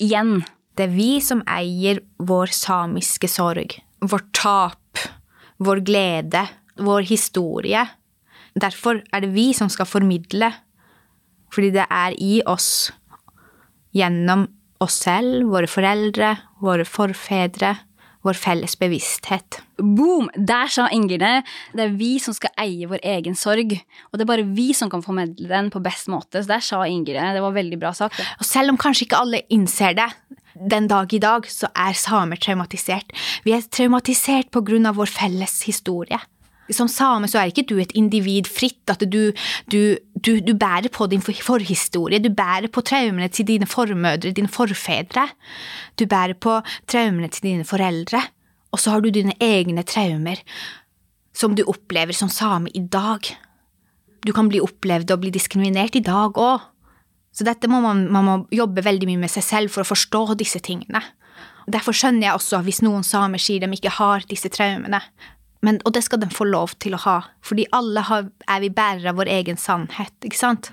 igjen. 0.02 0.40
Det 0.78 0.88
er 0.88 0.94
vi 0.94 1.10
som 1.24 1.44
eier 1.50 2.00
vår 2.22 2.54
samiske 2.56 3.30
sorg, 3.32 3.76
vårt 4.00 4.30
tap, 4.38 5.02
vår 5.60 5.82
glede, 5.86 6.46
vår 6.78 7.08
historie. 7.10 7.84
Derfor 8.58 9.02
er 9.14 9.26
det 9.26 9.34
vi 9.34 9.50
som 9.58 9.70
skal 9.74 9.90
formidle, 9.90 10.52
fordi 11.54 11.74
det 11.76 11.88
er 11.90 12.16
i 12.22 12.40
oss, 12.46 12.92
gjennom 13.96 14.46
oss 14.84 15.02
selv, 15.08 15.48
våre 15.50 15.70
foreldre, 15.70 16.36
våre 16.62 16.86
forfedre, 16.86 17.74
vår 18.26 18.38
felles 18.38 18.76
bevissthet. 18.80 19.60
Boom! 19.78 20.30
Der 20.36 20.72
sa 20.72 20.88
Ingerne 20.94 21.44
det. 21.74 21.84
Er 21.84 21.94
vi 21.98 22.16
som 22.24 22.36
skal 22.36 22.54
eie 22.62 22.90
vår 22.90 23.04
egen 23.06 23.38
sorg. 23.38 23.76
Og 24.10 24.18
det 24.18 24.26
er 24.26 24.32
bare 24.32 24.48
vi 24.58 24.72
som 24.78 24.92
kan 24.92 25.06
formidle 25.06 25.50
den 25.52 25.72
på 25.74 25.82
best 25.84 26.10
måte. 26.12 26.42
Så 26.42 26.52
der 26.52 26.64
sa 26.64 26.84
Ingerne, 26.88 27.30
det. 27.30 27.38
Det 27.38 27.46
var 27.46 27.58
veldig 27.58 27.82
bra 27.82 27.94
sagt. 27.98 28.22
Og 28.40 28.48
selv 28.48 28.74
om 28.74 28.80
kanskje 28.82 29.08
ikke 29.08 29.22
alle 29.22 29.44
innser 29.54 29.98
det, 29.98 30.10
den 30.58 30.88
dag 30.90 31.14
i 31.14 31.22
dag 31.22 31.46
så 31.52 31.70
er 31.78 31.98
samer 31.98 32.40
traumatisert. 32.42 33.14
Vi 33.46 33.54
er 33.54 33.66
traumatisert 33.70 34.50
på 34.54 34.64
grunn 34.66 34.90
av 34.90 34.98
vår 34.98 35.12
felles 35.12 35.62
historie. 35.68 36.18
Som 36.74 36.90
same 36.92 37.30
så 37.32 37.40
er 37.40 37.52
ikke 37.52 37.66
du 37.70 37.78
et 37.80 37.94
individ 37.96 38.50
fritt, 38.52 38.84
at 38.92 39.04
du, 39.08 39.32
du, 39.72 39.80
du, 40.20 40.32
du 40.44 40.54
bærer 40.58 40.92
på 40.92 41.08
din 41.08 41.24
forhistorie, 41.24 42.20
du 42.20 42.30
bærer 42.34 42.68
på 42.68 42.84
traumene 42.84 43.30
til 43.32 43.48
dine 43.48 43.68
formødre, 43.70 44.34
dine 44.36 44.52
forfedre. 44.52 45.28
Du 46.00 46.06
bærer 46.06 46.36
på 46.36 46.60
traumene 46.88 47.32
til 47.32 47.52
dine 47.52 47.68
foreldre, 47.68 48.22
og 48.72 48.84
så 48.84 48.96
har 48.96 49.02
du 49.02 49.10
dine 49.14 49.38
egne 49.40 49.86
traumer 49.88 50.44
som 51.38 51.54
du 51.56 51.64
opplever 51.70 52.16
som 52.18 52.30
same 52.34 52.72
i 52.74 52.82
dag. 52.82 53.30
Du 54.26 54.34
kan 54.34 54.50
bli 54.50 54.62
opplevd 54.64 55.14
og 55.14 55.22
bli 55.22 55.32
diskriminert 55.34 55.96
i 55.96 56.04
dag 56.04 56.38
òg. 56.42 56.66
Så 57.38 57.46
dette 57.46 57.70
må 57.70 57.80
man, 57.84 58.08
man 58.10 58.26
må 58.26 58.36
jobbe 58.52 58.82
veldig 58.82 59.08
mye 59.12 59.22
med 59.22 59.32
seg 59.32 59.46
selv 59.46 59.74
for 59.74 59.84
å 59.84 59.92
forstå 59.92 60.40
disse 60.40 60.62
tingene. 60.66 61.04
Derfor 61.70 61.94
skjønner 61.94 62.30
jeg 62.30 62.40
også 62.40 62.62
hvis 62.66 62.82
noen 62.82 63.06
samer 63.06 63.42
sier 63.44 63.62
de 63.62 63.70
ikke 63.76 63.94
har 64.00 64.26
disse 64.30 64.50
traumene. 64.50 65.02
Men, 65.66 65.80
og 65.86 65.96
det 65.96 66.04
skal 66.06 66.22
de 66.22 66.30
få 66.34 66.46
lov 66.48 66.76
til 66.82 66.94
å 66.94 67.02
ha, 67.02 67.18
fordi 67.46 67.66
alle 67.76 68.04
har, 68.06 68.28
er 68.48 68.62
vi 68.64 68.74
bærere 68.74 69.12
av 69.12 69.18
vår 69.20 69.32
egen 69.40 69.58
sannhet. 69.58 70.14
ikke 70.24 70.38
sant? 70.38 70.72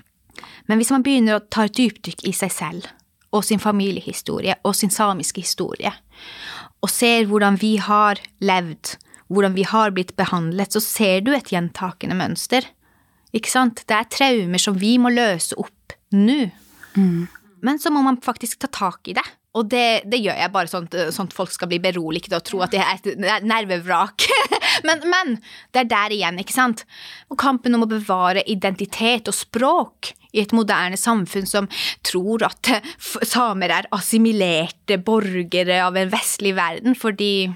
Men 0.69 0.81
hvis 0.81 0.91
man 0.93 1.03
begynner 1.05 1.39
å 1.39 1.45
ta 1.49 1.65
et 1.65 1.77
dypdykk 1.77 2.25
i 2.27 2.33
seg 2.35 2.53
selv 2.53 2.91
og 3.35 3.43
sin 3.43 3.59
familiehistorie 3.59 4.55
og 4.63 4.75
sin 4.77 4.93
samiske 4.93 5.41
historie, 5.43 5.91
og 6.83 6.91
ser 6.91 7.25
hvordan 7.29 7.57
vi 7.59 7.75
har 7.81 8.21
levd, 8.45 8.95
hvordan 9.33 9.55
vi 9.57 9.65
har 9.67 9.93
blitt 9.95 10.13
behandlet, 10.19 10.75
så 10.75 10.81
ser 10.83 11.25
du 11.25 11.33
et 11.33 11.49
gjentakende 11.51 12.17
mønster. 12.17 12.67
Ikke 13.35 13.51
sant? 13.51 13.81
Det 13.89 13.95
er 13.97 14.11
traumer 14.11 14.61
som 14.61 14.77
vi 14.79 14.95
må 15.01 15.11
løse 15.13 15.57
opp 15.59 15.95
nå. 16.15 16.45
Mm. 16.95 17.25
Men 17.65 17.81
så 17.81 17.91
må 17.91 18.03
man 18.05 18.21
faktisk 18.23 18.61
ta 18.61 18.69
tak 18.71 19.09
i 19.09 19.15
det. 19.17 19.25
Og 19.55 19.69
det, 19.71 20.03
det 20.11 20.19
gjør 20.19 20.35
jeg 20.35 20.51
bare 20.51 20.67
sånn, 20.67 20.87
sånn, 20.91 21.29
at 21.29 21.35
folk 21.35 21.53
skal 21.53 21.69
bli 21.71 21.79
beroliget 21.83 22.33
og 22.35 22.43
tro 22.47 22.59
at 22.65 22.73
det 22.75 22.81
er 22.83 22.99
et 22.99 23.45
nervevrak. 23.47 24.27
men, 24.87 25.05
men, 25.11 25.37
det 25.71 25.85
er 25.85 25.91
der 25.93 26.15
igjen, 26.17 26.41
ikke 26.43 26.55
sant? 26.55 26.83
Og 27.31 27.39
kampen 27.39 27.77
om 27.77 27.85
å 27.85 27.89
bevare 27.89 28.43
identitet 28.51 29.31
og 29.31 29.37
språk 29.37 30.11
i 30.35 30.43
et 30.43 30.51
moderne 30.55 30.99
samfunn 30.99 31.47
som 31.47 31.69
tror 32.03 32.43
at 32.49 32.73
samer 32.99 33.71
er 33.77 33.89
assimilerte 33.95 34.99
borgere 34.99 35.79
av 35.85 35.95
en 35.99 36.11
vestlig 36.11 36.55
verden, 36.59 36.97
fordi 36.99 37.47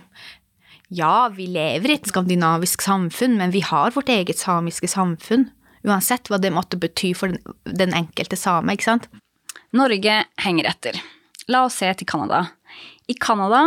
ja, 0.90 1.28
vi 1.36 1.52
lever 1.52 1.92
i 1.92 2.00
et 2.00 2.10
skandinavisk 2.10 2.82
samfunn, 2.82 3.36
men 3.38 3.52
vi 3.54 3.62
har 3.62 3.92
vårt 3.94 4.10
eget 4.10 4.40
samiske 4.40 4.88
samfunn. 4.90 5.50
Uansett 5.86 6.32
hva 6.32 6.40
det 6.42 6.56
måtte 6.56 6.80
bety 6.80 7.12
for 7.16 7.36
den 7.64 7.96
enkelte 7.96 8.40
same, 8.40 8.74
ikke 8.74 8.88
sant? 8.88 9.12
Norge 9.76 10.24
henger 10.42 10.72
etter. 10.72 10.98
La 11.50 11.66
oss 11.66 11.80
se 11.82 11.90
til 11.98 12.08
Canada. 12.10 12.44
I 13.10 13.16
Canada, 13.18 13.64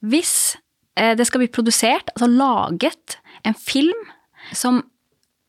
hvis 0.00 0.56
eh, 0.96 1.14
det 1.18 1.26
skal 1.28 1.44
bli 1.44 1.50
produsert, 1.52 2.12
altså 2.14 2.28
laget, 2.30 3.18
en 3.44 3.56
film 3.56 4.06
som 4.56 4.80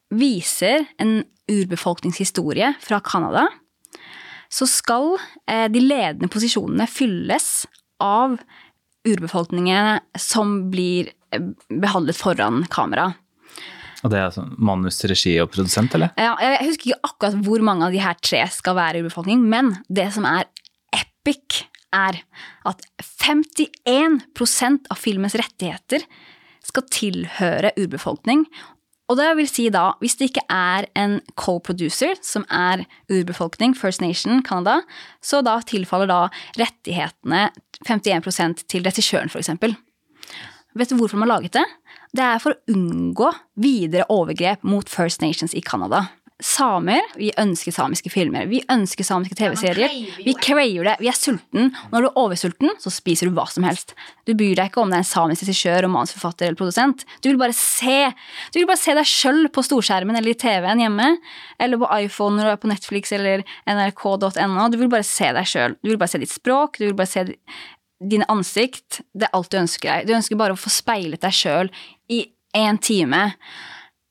viser 0.10 0.90
en 1.00 1.22
urbefolkningshistorie 1.50 2.74
fra 2.84 3.00
Canada, 3.06 3.48
så 4.50 4.68
skal 4.70 5.16
eh, 5.48 5.68
de 5.72 5.82
ledende 5.84 6.30
posisjonene 6.32 6.90
fylles 6.90 7.64
av 8.04 8.38
urbefolkningene 9.08 10.00
som 10.20 10.70
blir 10.74 11.12
eh, 11.32 11.50
behandlet 11.70 12.18
foran 12.18 12.64
kamera. 12.74 13.12
Og 14.04 14.12
det 14.12 14.20
er 14.20 14.30
altså 14.30 14.46
manus, 14.56 15.02
regi 15.08 15.36
og 15.44 15.52
produsent, 15.54 15.96
eller? 15.96 16.14
Ja, 16.20 16.34
jeg 16.40 16.70
husker 16.70 16.92
ikke 16.92 17.12
akkurat 17.12 17.42
hvor 17.46 17.64
mange 17.68 17.88
av 17.88 17.96
de 17.96 18.02
her 18.04 18.20
tre 18.24 18.46
skal 18.52 18.78
være 18.78 19.04
urbefolkning, 19.04 19.44
men 19.52 19.74
det 19.92 20.08
som 20.16 20.28
er 20.28 20.48
epic, 20.96 21.66
er 21.96 22.20
at 22.70 22.84
51% 23.26 24.90
av 24.90 25.00
filmens 25.00 25.38
rettigheter 25.40 26.06
skal 26.66 26.86
tilhøre 26.94 27.74
urbefolkning. 27.80 28.46
Og 29.10 29.18
det 29.18 29.30
vil 29.40 29.48
si 29.50 29.66
da, 29.74 29.88
hvis 30.04 30.20
det 30.20 30.30
ikke 30.30 30.46
er 30.54 30.86
en 31.00 31.18
co-producer, 31.40 32.20
som 32.22 32.46
er 32.54 32.84
urbefolkning, 33.10 33.74
First 33.78 34.04
Nation, 34.06 34.44
Canada, 34.46 34.84
så 35.22 35.42
da 35.46 35.58
tilfaller 35.66 36.12
da 36.12 36.20
rettighetene 36.60 37.48
51% 37.88 38.68
til 38.70 38.86
regissøren, 38.86 39.34
f.eks. 39.34 39.50
Vet 40.78 40.92
du 40.92 41.00
hvorfor 41.00 41.18
man 41.18 41.32
har 41.32 41.40
laget 41.40 41.58
det? 41.58 41.66
Det 42.14 42.26
er 42.26 42.42
for 42.42 42.54
å 42.54 42.74
unngå 42.76 43.32
videre 43.62 44.06
overgrep 44.14 44.62
mot 44.66 44.90
First 44.90 45.26
Nations 45.26 45.58
i 45.58 45.66
Canada 45.66 46.06
samer, 46.40 47.04
vi 47.20 47.34
ønsker 47.40 47.74
samiske 47.76 48.10
filmer. 48.14 48.46
Vi 48.48 48.62
ønsker 48.72 49.04
samiske 49.04 49.36
TV-serier. 49.36 49.92
Vi 50.24 50.34
craver 50.40 50.88
det. 50.88 50.96
Vi 51.02 51.10
er 51.12 51.18
sulten. 51.18 51.74
Når 51.92 52.06
du 52.06 52.08
er 52.08 52.20
oversulten, 52.22 52.72
så 52.80 52.92
spiser 52.94 53.28
du 53.28 53.36
hva 53.36 53.44
som 53.52 53.66
helst. 53.68 53.92
Du 54.24 54.32
bryr 54.40 54.56
deg 54.56 54.70
ikke 54.70 54.80
om 54.80 54.92
det 54.92 55.02
er 55.02 55.04
en 55.04 55.10
samisk 55.10 55.44
regissør, 55.44 55.82
romansforfatter 55.84 56.48
eller 56.48 56.60
produsent. 56.60 57.04
Du 57.20 57.28
vil 57.32 57.40
bare 57.42 57.56
se 57.58 57.98
Du 58.54 58.62
vil 58.62 58.70
bare 58.70 58.80
se 58.80 58.96
deg 58.96 59.10
sjøl 59.10 59.50
på 59.52 59.64
storskjermen 59.68 60.16
eller 60.16 60.32
i 60.32 60.40
TV-en 60.40 60.84
hjemme. 60.84 61.10
Eller 61.60 61.82
på 61.82 61.90
iPhone 62.06 62.40
når 62.40 62.48
du 62.48 62.52
er 62.54 62.62
på 62.64 62.72
Netflix 62.72 63.12
eller 63.16 63.44
nrk.no. 63.68 64.70
Du 64.72 64.78
vil 64.80 64.92
bare 64.92 65.08
se 65.08 65.34
deg 65.36 65.50
sjøl. 65.50 65.76
Du 65.84 65.92
vil 65.92 66.00
bare 66.00 66.14
se 66.14 66.24
ditt 66.24 66.32
språk. 66.32 66.80
Du 66.80 66.88
vil 66.88 66.96
bare 66.96 67.12
se 67.12 67.26
dine 68.00 68.28
ansikt. 68.32 69.02
Det 69.12 69.28
er 69.28 69.36
alt 69.36 69.52
du 69.52 69.60
ønsker 69.60 69.92
deg. 69.92 70.08
Du 70.08 70.16
ønsker 70.16 70.40
bare 70.40 70.56
å 70.56 70.60
få 70.60 70.72
speilet 70.72 71.20
deg 71.26 71.36
sjøl 71.36 71.74
i 72.08 72.24
én 72.56 72.80
time. 72.80 73.34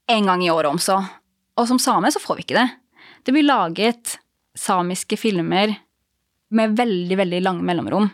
En 0.08 0.28
gang 0.28 0.44
i 0.44 0.52
året 0.52 0.76
om 0.76 0.82
så. 0.82 1.00
Og 1.58 1.68
som 1.70 1.80
same 1.82 2.10
så 2.14 2.22
får 2.22 2.38
vi 2.38 2.46
ikke 2.46 2.58
det. 2.60 2.68
Det 3.26 3.34
blir 3.34 3.46
laget 3.46 4.16
samiske 4.58 5.18
filmer 5.20 5.74
med 6.54 6.78
veldig, 6.78 7.18
veldig 7.18 7.42
lange 7.44 7.66
mellomrom. 7.66 8.08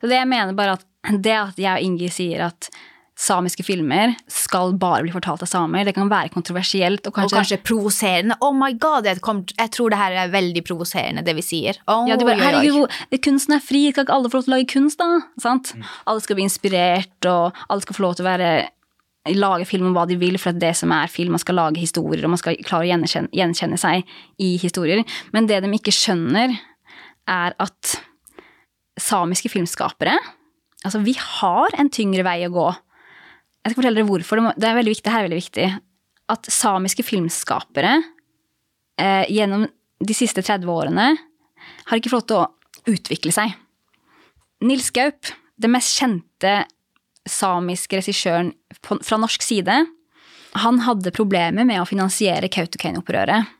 Så 0.00 0.08
det 0.10 0.18
jeg 0.18 0.30
mener 0.30 0.56
bare 0.56 0.78
at 0.78 0.90
det 1.20 1.36
at 1.36 1.60
jeg 1.60 1.74
og 1.74 1.84
Ingi 1.84 2.10
sier 2.12 2.46
at 2.48 2.70
samiske 3.14 3.62
filmer 3.62 4.14
skal 4.30 4.72
bare 4.78 5.04
bli 5.04 5.12
fortalt 5.14 5.44
av 5.44 5.48
samer, 5.50 5.84
det 5.86 5.94
kan 5.94 6.08
være 6.10 6.32
kontroversielt 6.34 7.04
og 7.06 7.12
Og 7.12 7.18
kanskje, 7.20 7.36
kanskje 7.36 7.58
provoserende. 7.62 8.36
Oh 8.42 8.54
my 8.56 8.72
god, 8.80 9.06
jeg, 9.06 9.20
kom, 9.22 9.44
jeg 9.54 9.70
tror 9.70 9.92
det 9.94 10.00
her 10.00 10.16
er 10.24 10.32
veldig 10.32 10.64
provoserende, 10.66 11.22
det 11.22 11.36
vi 11.38 11.44
sier. 11.46 11.78
Oh, 11.86 12.08
ja, 12.10 12.18
bare, 12.18 12.40
herregud, 12.42 12.90
kunsten 13.22 13.54
er 13.54 13.62
fri, 13.62 13.84
skal 13.92 14.08
ikke 14.08 14.16
alle 14.16 14.32
få 14.32 14.40
lov 14.40 14.48
til 14.48 14.54
å 14.54 14.56
lage 14.56 14.70
kunst, 14.74 14.98
da? 14.98 15.20
Sant? 15.42 15.74
Alle 16.10 16.24
skal 16.24 16.40
bli 16.40 16.48
inspirert, 16.48 17.30
og 17.30 17.54
alle 17.68 17.86
skal 17.86 17.98
få 18.00 18.06
lov 18.08 18.18
til 18.18 18.26
å 18.26 18.30
være 18.32 18.50
lage 19.32 19.64
film 19.68 19.88
om 19.88 19.94
hva 19.96 20.04
de 20.08 20.18
vil, 20.20 20.36
for 20.40 20.52
det 20.52 20.60
er 20.60 20.68
det 20.68 20.78
som 20.82 20.92
er 20.92 21.08
film. 21.08 21.32
Man 21.32 21.42
skal 21.42 21.56
lage 21.56 21.80
historier, 21.80 22.24
og 22.26 22.34
man 22.34 22.40
skal 22.40 22.58
klare 22.66 22.84
å 22.84 22.90
gjenkjenne, 22.90 23.32
gjenkjenne 23.32 23.78
seg 23.80 24.04
i 24.42 24.54
historier. 24.60 25.00
Men 25.32 25.48
det 25.48 25.62
de 25.64 25.72
ikke 25.78 25.94
skjønner, 25.94 26.52
er 27.24 27.54
at 27.56 27.94
samiske 29.00 29.48
filmskapere 29.48 30.18
Altså, 30.84 30.98
vi 31.00 31.14
har 31.16 31.72
en 31.80 31.88
tyngre 31.88 32.20
vei 32.26 32.42
å 32.44 32.50
gå. 32.52 32.66
Jeg 33.64 33.72
skal 33.72 33.78
fortelle 33.78 33.96
dere 33.96 34.08
hvorfor. 34.10 34.42
Det, 34.52 34.68
er 34.68 34.76
veldig 34.76 34.92
viktig, 34.92 35.08
her 35.08 35.22
er 35.22 35.30
veldig 35.30 35.38
viktig. 35.38 35.68
At 36.34 36.50
samiske 36.52 37.06
filmskapere 37.06 37.94
eh, 39.00 39.24
gjennom 39.32 39.64
de 40.04 40.16
siste 40.16 40.44
30 40.44 40.68
årene 40.68 41.06
har 41.88 41.96
ikke 41.96 42.12
fått 42.12 42.34
lov 42.34 42.44
til 42.44 42.90
å 42.92 42.92
utvikle 42.98 43.32
seg. 43.32 43.56
Nils 44.68 44.90
Gaup, 44.92 45.32
det 45.56 45.72
mest 45.72 45.96
kjente 45.96 46.52
samiske 47.28 48.00
regissøren 48.00 48.52
fra 48.82 49.18
norsk 49.20 49.44
side, 49.44 49.76
han 50.54 50.80
hadde 50.86 51.14
problemer 51.14 51.66
med 51.66 51.80
å 51.82 51.88
finansiere 51.88 52.50
Kautokeino-opprøret. 52.52 53.50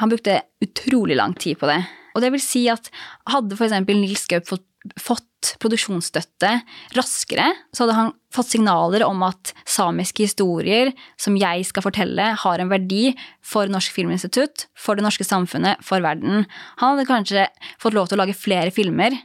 Han 0.00 0.12
brukte 0.12 0.40
utrolig 0.64 1.18
lang 1.18 1.34
tid 1.36 1.58
på 1.60 1.68
det. 1.68 1.82
Og 2.14 2.24
det 2.24 2.32
vil 2.34 2.42
si 2.42 2.64
at 2.72 2.88
hadde 3.28 3.58
f.eks. 3.58 3.76
Nils 3.90 4.24
Gaup 4.30 4.48
fått, 4.48 4.66
fått 4.96 5.26
produksjonsstøtte 5.60 6.50
raskere, 6.96 7.46
så 7.72 7.84
hadde 7.84 7.96
han 7.96 8.12
fått 8.32 8.52
signaler 8.54 9.04
om 9.06 9.22
at 9.26 9.52
samiske 9.68 10.24
historier 10.24 10.92
som 11.20 11.36
jeg 11.40 11.66
skal 11.68 11.84
fortelle, 11.84 12.30
har 12.42 12.62
en 12.62 12.72
verdi 12.72 13.14
for 13.44 13.70
Norsk 13.72 13.94
Filminstitutt, 13.96 14.68
for 14.78 14.96
det 14.96 15.04
norske 15.04 15.26
samfunnet, 15.26 15.80
for 15.84 16.04
verden. 16.04 16.46
Han 16.80 16.94
hadde 16.94 17.08
kanskje 17.08 17.48
fått 17.80 17.96
lov 17.96 18.08
til 18.08 18.18
å 18.18 18.24
lage 18.24 18.36
flere 18.38 18.72
filmer 18.74 19.16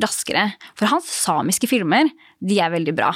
raskere. 0.00 0.50
For 0.78 0.88
hans 0.90 1.08
samiske 1.10 1.68
filmer, 1.70 2.08
de 2.40 2.56
er 2.60 2.72
veldig 2.72 2.94
bra. 2.96 3.10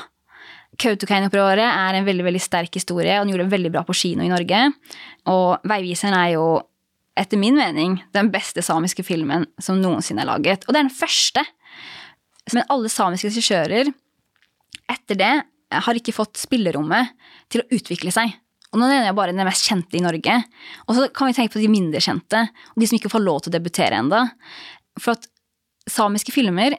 Kautokeino-opprøret 0.81 1.65
er 1.65 1.97
en 1.97 2.07
veldig 2.07 2.27
veldig 2.27 2.43
sterk 2.43 2.77
historie, 2.77 3.17
og 3.19 3.27
den 3.27 3.35
gjorde 3.35 3.47
det 3.47 3.55
veldig 3.55 3.73
bra 3.77 3.85
på 3.87 3.97
kino 3.97 4.25
i 4.25 4.31
Norge. 4.33 4.61
Og 5.31 5.67
Veiviseren 5.71 6.17
er 6.19 6.35
jo, 6.35 6.47
etter 7.19 7.39
min 7.39 7.59
mening, 7.59 7.99
den 8.17 8.31
beste 8.35 8.65
samiske 8.65 9.05
filmen 9.07 9.47
som 9.63 9.79
noensinne 9.81 10.25
er 10.25 10.33
laget. 10.33 10.67
Og 10.67 10.75
det 10.75 10.81
er 10.81 10.89
den 10.89 10.97
første. 10.97 11.45
Men 12.53 12.67
alle 12.75 12.91
samiske 12.93 13.31
regissører 13.31 13.93
etter 14.91 15.21
det 15.21 15.35
har 15.75 15.99
ikke 15.99 16.15
fått 16.15 16.43
spillerommet 16.43 17.15
til 17.53 17.63
å 17.63 17.69
utvikle 17.79 18.13
seg. 18.15 18.35
Og 18.75 18.81
nå 18.81 18.89
nevner 18.89 19.07
jeg 19.07 19.17
bare 19.17 19.35
den 19.35 19.47
mest 19.47 19.69
kjente 19.69 19.97
i 19.97 20.03
Norge. 20.03 20.41
Og 20.89 20.97
så 20.97 21.07
kan 21.15 21.31
vi 21.31 21.37
tenke 21.37 21.55
på 21.55 21.63
de 21.63 21.71
mindre 21.71 22.03
kjente, 22.03 22.41
og 22.75 22.83
de 22.83 22.89
som 22.91 22.99
ikke 22.99 23.13
får 23.13 23.23
lov 23.23 23.45
til 23.45 23.53
å 23.53 23.55
debutere 23.55 24.01
enda. 24.03 24.25
For 24.99 25.15
at 25.15 25.29
samiske 25.91 26.35
filmer, 26.35 26.75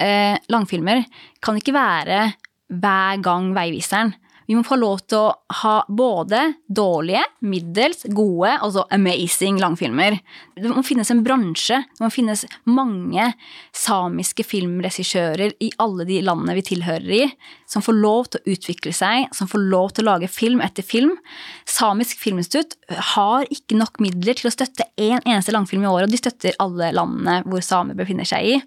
eh, 0.00 0.40
langfilmer, 0.52 1.04
kan 1.44 1.60
ikke 1.60 1.76
være 1.76 2.24
hver 2.70 3.22
gang 3.24 3.52
veiviseren. 3.56 4.14
Vi 4.50 4.56
må 4.58 4.64
få 4.66 4.80
lov 4.80 5.04
til 5.06 5.14
å 5.14 5.58
ha 5.60 5.72
både 5.86 6.40
dårlige, 6.66 7.20
middels, 7.46 8.00
gode 8.10 8.56
og 8.64 8.72
så 8.74 8.82
amazing 8.90 9.60
langfilmer. 9.62 10.16
Det 10.58 10.72
må 10.72 10.82
finnes 10.82 11.12
en 11.14 11.20
bransje, 11.22 11.78
det 11.86 12.02
må 12.02 12.08
finnes 12.10 12.42
mange 12.66 13.28
samiske 13.70 14.42
filmregissører 14.42 15.54
i 15.62 15.68
alle 15.78 16.08
de 16.08 16.18
landene 16.26 16.56
vi 16.58 16.64
tilhører 16.66 17.14
i, 17.14 17.22
som 17.70 17.86
får 17.86 17.98
lov 18.00 18.32
til 18.32 18.42
å 18.42 18.56
utvikle 18.56 18.96
seg, 18.96 19.28
som 19.38 19.46
får 19.52 19.68
lov 19.70 19.94
til 19.94 20.08
å 20.08 20.16
lage 20.16 20.32
film 20.34 20.66
etter 20.66 20.82
film. 20.82 21.14
Samisk 21.62 22.18
Filminstitutt 22.18 22.74
har 23.14 23.46
ikke 23.54 23.78
nok 23.78 24.02
midler 24.02 24.34
til 24.34 24.50
å 24.50 24.54
støtte 24.56 24.88
én 24.98 25.22
eneste 25.22 25.54
langfilm 25.54 25.86
i 25.86 25.92
året, 25.94 26.10
og 26.10 26.16
de 26.16 26.24
støtter 26.24 26.58
alle 26.58 26.90
landene 26.98 27.44
hvor 27.46 27.62
samer 27.62 27.94
befinner 28.02 28.26
seg 28.26 28.56
i. 28.56 28.60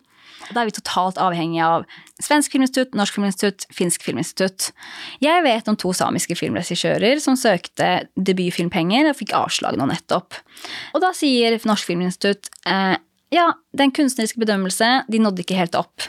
Da 0.52 0.62
er 0.62 0.68
vi 0.68 0.76
totalt 0.76 1.20
avhengig 1.22 1.62
av 1.64 1.86
Svensk 2.24 2.54
filminstitutt, 2.54 2.96
Norsk 2.98 3.16
filminstitutt, 3.16 3.68
Finsk 3.74 4.04
filminstitutt. 4.06 4.72
Jeg 5.24 5.44
vet 5.46 5.70
om 5.72 5.78
to 5.80 5.94
samiske 5.96 6.36
filmregissører 6.40 7.22
som 7.24 7.38
søkte 7.40 8.10
debutfilmpenger 8.20 9.12
og 9.12 9.18
fikk 9.20 9.36
avslag 9.38 9.80
nå 9.80 9.88
nettopp. 9.90 10.36
Og 10.94 11.04
da 11.04 11.14
sier 11.16 11.56
Norsk 11.68 11.90
filminstitutt 11.90 12.52
eh, 12.70 12.98
ja, 13.34 13.48
den 13.78 13.94
kunstneriske 13.96 14.42
bedømmelse, 14.44 14.92
de 15.10 15.22
nådde 15.22 15.46
ikke 15.46 15.58
helt 15.58 15.78
opp. 15.80 16.06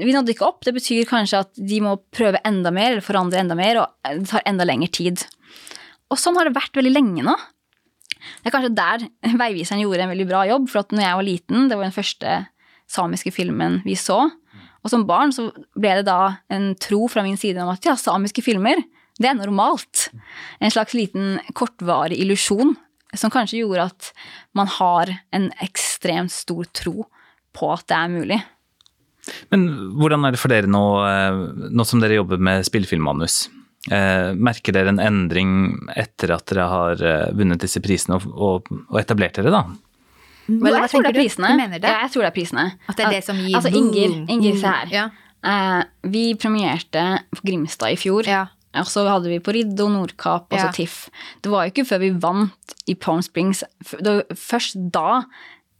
Vi 0.00 0.14
nådde 0.14 0.32
ikke 0.32 0.46
opp, 0.46 0.62
det 0.64 0.74
betyr 0.76 1.08
kanskje 1.08 1.42
at 1.44 1.50
de 1.58 1.80
må 1.84 1.96
prøve 2.14 2.40
enda 2.48 2.72
mer, 2.74 2.94
eller 2.94 3.04
forandre 3.04 3.42
enda 3.42 3.56
mer, 3.58 3.82
og 3.82 4.14
det 4.20 4.30
tar 4.30 4.44
enda 4.48 4.66
lengre 4.68 4.88
tid. 4.94 5.24
Og 6.12 6.20
sånn 6.20 6.38
har 6.38 6.48
det 6.48 6.56
vært 6.56 6.78
veldig 6.78 6.94
lenge 6.94 7.26
nå. 7.26 7.34
Det 8.42 8.48
er 8.48 8.54
kanskje 8.54 8.74
der 8.76 9.04
Veiviseren 9.40 9.82
gjorde 9.82 10.06
en 10.06 10.12
veldig 10.12 10.28
bra 10.30 10.44
jobb, 10.46 10.68
for 10.70 10.84
at 10.84 10.94
når 10.94 11.04
jeg 11.04 11.18
var 11.18 11.26
liten, 11.26 11.68
det 11.68 11.78
var 11.78 11.88
den 11.88 11.96
første 11.96 12.34
samiske 12.90 13.32
filmen 13.34 13.80
vi 13.86 13.96
så. 13.98 14.24
Og 14.82 14.90
som 14.90 15.06
barn 15.06 15.34
så 15.34 15.48
ble 15.78 15.98
det 16.00 16.06
da 16.08 16.38
en 16.52 16.72
tro 16.80 17.06
fra 17.10 17.24
min 17.26 17.38
side 17.38 17.62
om 17.62 17.70
at 17.72 17.84
ja, 17.86 17.94
samiske 17.98 18.42
filmer, 18.44 18.82
det 19.20 19.28
er 19.28 19.38
normalt. 19.38 20.08
En 20.58 20.72
slags 20.72 20.96
liten 20.96 21.36
kortvarig 21.54 22.18
illusjon 22.22 22.74
som 23.18 23.30
kanskje 23.32 23.60
gjorde 23.60 23.90
at 23.90 24.10
man 24.56 24.70
har 24.78 25.12
en 25.36 25.50
ekstremt 25.62 26.32
stor 26.32 26.68
tro 26.74 27.06
på 27.52 27.68
at 27.74 27.86
det 27.90 27.98
er 27.98 28.12
mulig. 28.12 28.40
Men 29.52 29.66
hvordan 30.00 30.26
er 30.26 30.34
det 30.34 30.40
for 30.42 30.50
dere 30.50 30.70
nå, 30.70 30.84
eh, 31.06 31.42
nå 31.70 31.84
som 31.86 32.00
dere 32.02 32.18
jobber 32.18 32.40
med 32.42 32.64
spillefilmmanus? 32.66 33.44
Eh, 33.90 34.32
merker 34.34 34.74
dere 34.74 34.92
en 34.92 35.02
endring 35.02 35.52
etter 35.98 36.32
at 36.34 36.46
dere 36.50 36.66
har 36.70 37.00
eh, 37.02 37.30
vunnet 37.34 37.62
disse 37.62 37.82
prisene 37.82 38.18
og, 38.18 38.68
og, 38.70 38.98
etablert 39.00 39.38
dere, 39.38 39.50
da? 39.54 39.62
Vel, 40.48 40.74
jeg 40.74 40.90
tror 40.90 41.04
det 41.04 41.12
er 41.12 41.18
prisene. 41.18 41.50
Det? 41.72 41.82
Ja, 41.86 41.98
jeg 42.04 42.12
tror 42.14 42.24
det 42.24 42.30
er 42.30 42.36
prisene. 42.36 42.64
At 42.90 42.98
det 42.98 43.04
er 43.06 43.14
det 43.16 43.22
som 43.26 43.38
gir 43.38 43.58
altså, 43.58 43.72
Inger. 43.78 44.16
Inger, 44.32 44.58
se 44.58 44.72
her. 44.72 44.92
Ja. 44.92 45.04
Uh, 45.42 46.10
vi 46.10 46.24
premierte 46.38 47.04
på 47.34 47.46
Grimstad 47.46 47.94
i 47.94 47.98
fjor. 48.00 48.28
Ja. 48.28 48.46
Og 48.80 48.88
så 48.88 49.04
hadde 49.04 49.28
vi 49.28 49.40
på 49.44 49.52
Riddo, 49.54 49.88
Nordkapp 49.92 50.52
og 50.52 50.58
så. 50.58 50.70
TIFF. 50.72 51.10
Det 51.44 51.52
var 51.52 51.66
jo 51.66 51.74
ikke 51.74 51.86
før 51.88 52.00
vi 52.02 52.12
vant 52.22 52.76
i 52.88 52.96
Palm 52.96 53.20
Springs. 53.24 53.60
Først 53.84 54.78
da 54.94 55.22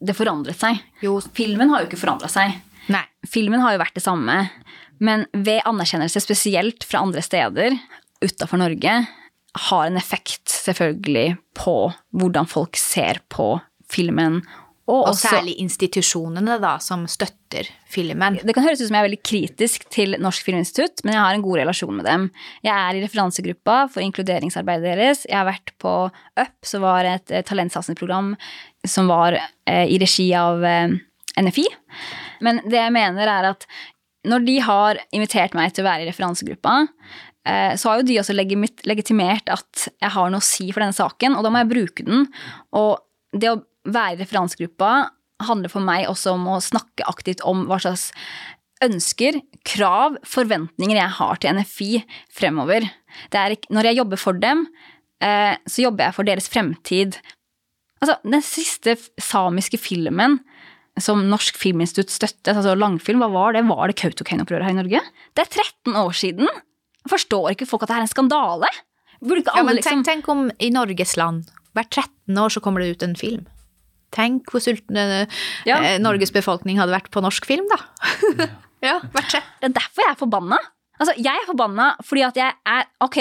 det 0.03 0.16
forandret 0.18 0.59
seg. 0.59 0.83
Jo. 1.05 1.16
Filmen 1.35 1.72
har 1.72 1.83
jo 1.83 1.88
ikke 1.88 2.01
forandra 2.01 2.29
seg. 2.31 2.59
Nei. 2.92 3.05
Filmen 3.31 3.62
har 3.62 3.77
jo 3.77 3.83
vært 3.83 3.96
det 3.96 4.05
samme. 4.05 4.37
Men 5.03 5.25
ved 5.33 5.62
anerkjennelse, 5.68 6.22
spesielt 6.22 6.85
fra 6.87 7.03
andre 7.07 7.22
steder 7.25 7.79
utafor 8.22 8.61
Norge, 8.61 9.01
har 9.68 9.87
en 9.87 9.98
effekt 10.01 10.48
selvfølgelig 10.53 11.37
på 11.59 11.77
hvordan 12.16 12.48
folk 12.48 12.79
ser 12.81 13.20
på 13.33 13.55
filmen. 13.92 14.40
Og, 14.83 14.96
Og 14.96 15.09
også, 15.12 15.37
særlig 15.37 15.52
institusjonene 15.62 16.57
da, 16.61 16.72
som 16.83 17.05
støtter 17.07 17.68
filmen. 17.87 18.40
det 18.42 18.55
kan 18.57 18.64
høres 18.64 18.81
ut 18.81 18.88
som 18.88 18.96
jeg 18.96 19.05
er 19.05 19.07
veldig 19.07 19.20
kritisk 19.22 19.85
til 19.94 20.16
Norsk 20.18 20.48
Filminstitutt, 20.48 21.05
men 21.05 21.14
jeg 21.14 21.22
har 21.22 21.37
en 21.37 21.44
god 21.44 21.61
relasjon 21.61 21.94
med 21.94 22.09
dem. 22.09 22.26
Jeg 22.66 22.74
er 22.74 22.98
i 22.98 23.05
referansegruppa 23.05 23.76
for 23.94 24.02
inkluderingsarbeidet 24.02 24.88
deres. 24.88 25.22
Jeg 25.31 25.38
har 25.38 25.46
vært 25.46 25.70
på 25.83 25.94
UP, 26.11 26.57
som 26.66 26.83
var 26.83 27.07
et 27.07 27.31
eh, 27.31 27.46
talentsatsingsprogram 27.46 28.35
som 28.88 29.07
var 29.12 29.38
eh, 29.38 29.87
i 29.87 30.00
regi 30.02 30.33
av 30.35 30.66
eh, 30.66 30.98
NFI. 31.38 31.68
Men 32.42 32.59
det 32.66 32.81
jeg 32.81 32.96
mener 32.98 33.31
er 33.31 33.52
at 33.55 33.68
når 34.28 34.46
de 34.46 34.59
har 34.66 34.98
invitert 35.14 35.55
meg 35.59 35.74
til 35.74 35.87
å 35.87 35.90
være 35.92 36.05
i 36.05 36.11
referansegruppa, 36.11 36.76
eh, 37.46 37.74
så 37.78 37.90
har 37.90 38.02
jo 38.02 38.09
de 38.11 38.18
også 38.22 38.37
legitimert 38.37 39.50
at 39.50 39.88
jeg 39.92 40.14
har 40.14 40.31
noe 40.31 40.42
å 40.42 40.46
si 40.46 40.70
for 40.70 40.83
denne 40.83 40.96
saken, 40.96 41.38
og 41.38 41.46
da 41.46 41.55
må 41.55 41.62
jeg 41.62 41.72
bruke 41.72 42.07
den. 42.07 42.26
Og 42.78 42.98
det 43.33 43.55
å 43.55 43.61
være 43.88 44.16
i 44.16 44.23
referansegruppa 44.23 44.92
handler 45.42 45.73
for 45.73 45.85
meg 45.85 46.07
også 46.11 46.37
om 46.37 46.49
å 46.55 46.61
snakke 46.62 47.07
aktivt 47.11 47.42
om 47.49 47.64
hva 47.71 47.81
slags 47.83 48.11
ønsker, 48.83 49.38
krav, 49.68 50.16
forventninger 50.27 50.99
jeg 50.99 51.14
har 51.18 51.38
til 51.38 51.59
NFI 51.59 51.90
fremover. 52.35 52.88
Det 53.31 53.38
er 53.38 53.55
når 53.71 53.90
jeg 53.90 54.01
jobber 54.01 54.21
for 54.21 54.38
dem, 54.38 54.66
eh, 55.23 55.55
så 55.66 55.87
jobber 55.87 56.09
jeg 56.09 56.16
for 56.16 56.29
deres 56.29 56.51
fremtid. 56.51 57.18
Altså, 58.03 58.18
den 58.27 58.42
siste 58.42 58.97
samiske 59.23 59.79
filmen 59.79 60.40
som 61.01 61.23
Norsk 61.31 61.57
Filminstitutt 61.57 62.11
støttet, 62.12 62.53
altså 62.53 62.75
langfilm, 62.77 63.23
hva 63.23 63.31
var 63.33 63.55
det? 63.57 63.64
Var 63.68 63.88
det 63.88 63.97
Kautokeino-opprøret 64.03 64.66
her 64.66 64.75
i 64.75 64.81
Norge? 64.83 65.01
Det 65.33 65.47
er 65.47 65.62
13 65.62 65.97
år 66.03 66.12
siden! 66.18 66.51
Forstår 67.09 67.55
ikke 67.55 67.66
folk 67.66 67.87
at 67.87 67.92
det 67.92 67.97
er 67.97 68.05
en 68.05 68.11
skandale? 68.11 68.68
Ikke 69.23 69.40
Ja, 69.47 69.55
alle 69.55 69.71
men 69.71 69.79
liksom 69.79 70.03
tenk, 70.03 70.27
tenk 70.27 70.29
om 70.29 70.51
i 70.59 70.68
Norges 70.75 71.16
land, 71.16 71.47
hvert 71.77 71.90
13 71.95 72.38
år 72.42 72.53
så 72.53 72.61
kommer 72.61 72.83
det 72.83 72.97
ut 72.97 73.07
en 73.07 73.16
film. 73.16 73.47
Tenk 74.12 74.51
hvor 74.53 74.61
sulten 74.64 74.98
eh, 75.01 75.27
Ja. 75.68 75.79
eh, 75.81 75.98
Norges 76.03 76.33
befolkning 76.35 76.79
hadde 76.81 76.92
vært 76.94 77.11
på 77.14 77.22
norsk 77.25 77.46
film, 77.48 77.66
da. 77.72 77.81
ja, 78.88 78.98
hvert 79.14 79.31
13. 79.33 79.42
Det 79.62 79.70
er 79.70 79.77
derfor 79.81 80.05
jeg 80.07 80.12
er 80.14 80.20
forbanna. 80.20 80.61
Altså, 81.01 81.14
jeg 81.18 81.33
er 81.42 81.48
forbanna 81.48 81.90
fordi 82.07 82.22
at 82.29 82.37
jeg 82.38 82.55
er 82.68 82.85
Ok, 83.03 83.18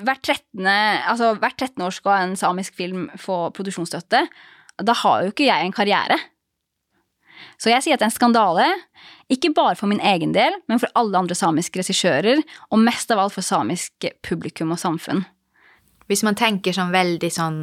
hvert 0.00 0.22
13. 0.22 0.66
Altså, 0.70 1.32
hvert 1.42 1.56
13 1.58 1.82
år 1.86 1.96
skal 1.96 2.22
en 2.28 2.36
samisk 2.38 2.76
film 2.78 3.08
få 3.18 3.48
produksjonsstøtte. 3.56 4.24
Da 4.80 4.94
har 5.02 5.24
jo 5.26 5.32
ikke 5.34 5.48
jeg 5.50 5.66
en 5.66 5.74
karriere. 5.76 6.16
Så 7.60 7.70
jeg 7.72 7.82
sier 7.84 7.96
at 7.96 8.00
det 8.00 8.06
er 8.06 8.12
en 8.12 8.14
skandale, 8.14 8.66
ikke 9.32 9.50
bare 9.56 9.76
for 9.76 9.88
min 9.88 10.00
egen 10.04 10.32
del, 10.36 10.54
men 10.68 10.80
for 10.80 10.92
alle 10.98 11.16
andre 11.20 11.36
samiske 11.36 11.80
regissører, 11.80 12.40
og 12.72 12.80
mest 12.84 13.10
av 13.12 13.20
alt 13.22 13.34
for 13.36 13.44
samisk 13.44 14.06
publikum 14.26 14.72
og 14.74 14.80
samfunn. 14.80 15.22
Hvis 16.08 16.24
man 16.26 16.36
tenker 16.36 16.74
sånn 16.76 16.92
veldig 16.92 17.30
sånn 17.32 17.60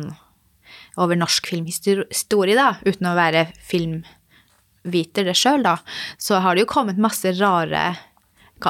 over 0.98 1.18
norsk 1.20 1.48
filmhistorie, 1.50 2.58
da, 2.58 2.76
uten 2.86 3.10
å 3.10 3.16
være 3.18 3.48
filmviter 3.70 5.28
det 5.28 5.36
sjøl, 5.38 5.64
da, 5.66 5.78
så 6.22 6.42
har 6.44 6.56
det 6.56 6.66
jo 6.66 6.72
kommet 6.74 7.02
masse 7.02 7.34
rare 7.40 7.90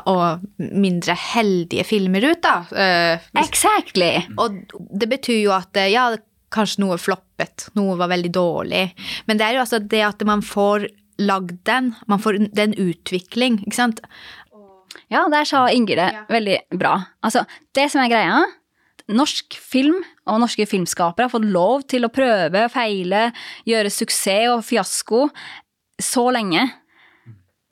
og 0.03 0.43
mindre 0.59 1.15
heldige 1.15 1.85
filmer 1.87 2.25
ut, 2.27 2.41
da. 2.43 2.57
Eh, 2.75 3.27
Exactly! 3.39 4.11
Og 4.35 4.57
det 4.75 5.07
betyr 5.07 5.39
jo 5.45 5.53
at 5.55 5.79
eh, 5.79 5.93
ja, 5.93 6.09
kanskje 6.51 6.83
noe 6.83 6.97
floppet, 6.99 7.69
noe 7.79 7.95
var 7.99 8.11
veldig 8.11 8.31
dårlig. 8.35 8.83
Men 9.27 9.39
det 9.39 9.47
er 9.47 9.55
jo 9.57 9.63
altså 9.63 9.79
det 9.79 10.03
at 10.03 10.25
man 10.27 10.43
får 10.43 10.89
lagd 11.23 11.55
den, 11.65 11.93
man 12.11 12.21
får 12.21 12.41
den 12.55 12.75
utvikling, 12.77 13.61
ikke 13.63 13.79
sant. 13.79 14.03
Ja, 15.13 15.23
der 15.31 15.47
sa 15.47 15.65
Inger 15.71 15.99
det 15.99 16.09
veldig 16.33 16.59
bra. 16.79 16.97
Altså, 17.23 17.45
det 17.77 17.87
som 17.93 18.03
er 18.03 18.11
greia, 18.11 18.43
norsk 19.07 19.55
film 19.55 20.01
og 20.27 20.41
norske 20.43 20.67
filmskapere 20.69 21.27
har 21.27 21.33
fått 21.33 21.47
lov 21.47 21.85
til 21.89 22.05
å 22.05 22.11
prøve, 22.13 22.67
feile, 22.73 23.29
gjøre 23.67 23.93
suksess 23.93 24.51
og 24.51 24.65
fiasko 24.67 25.27
så 26.01 26.27
lenge. 26.35 26.67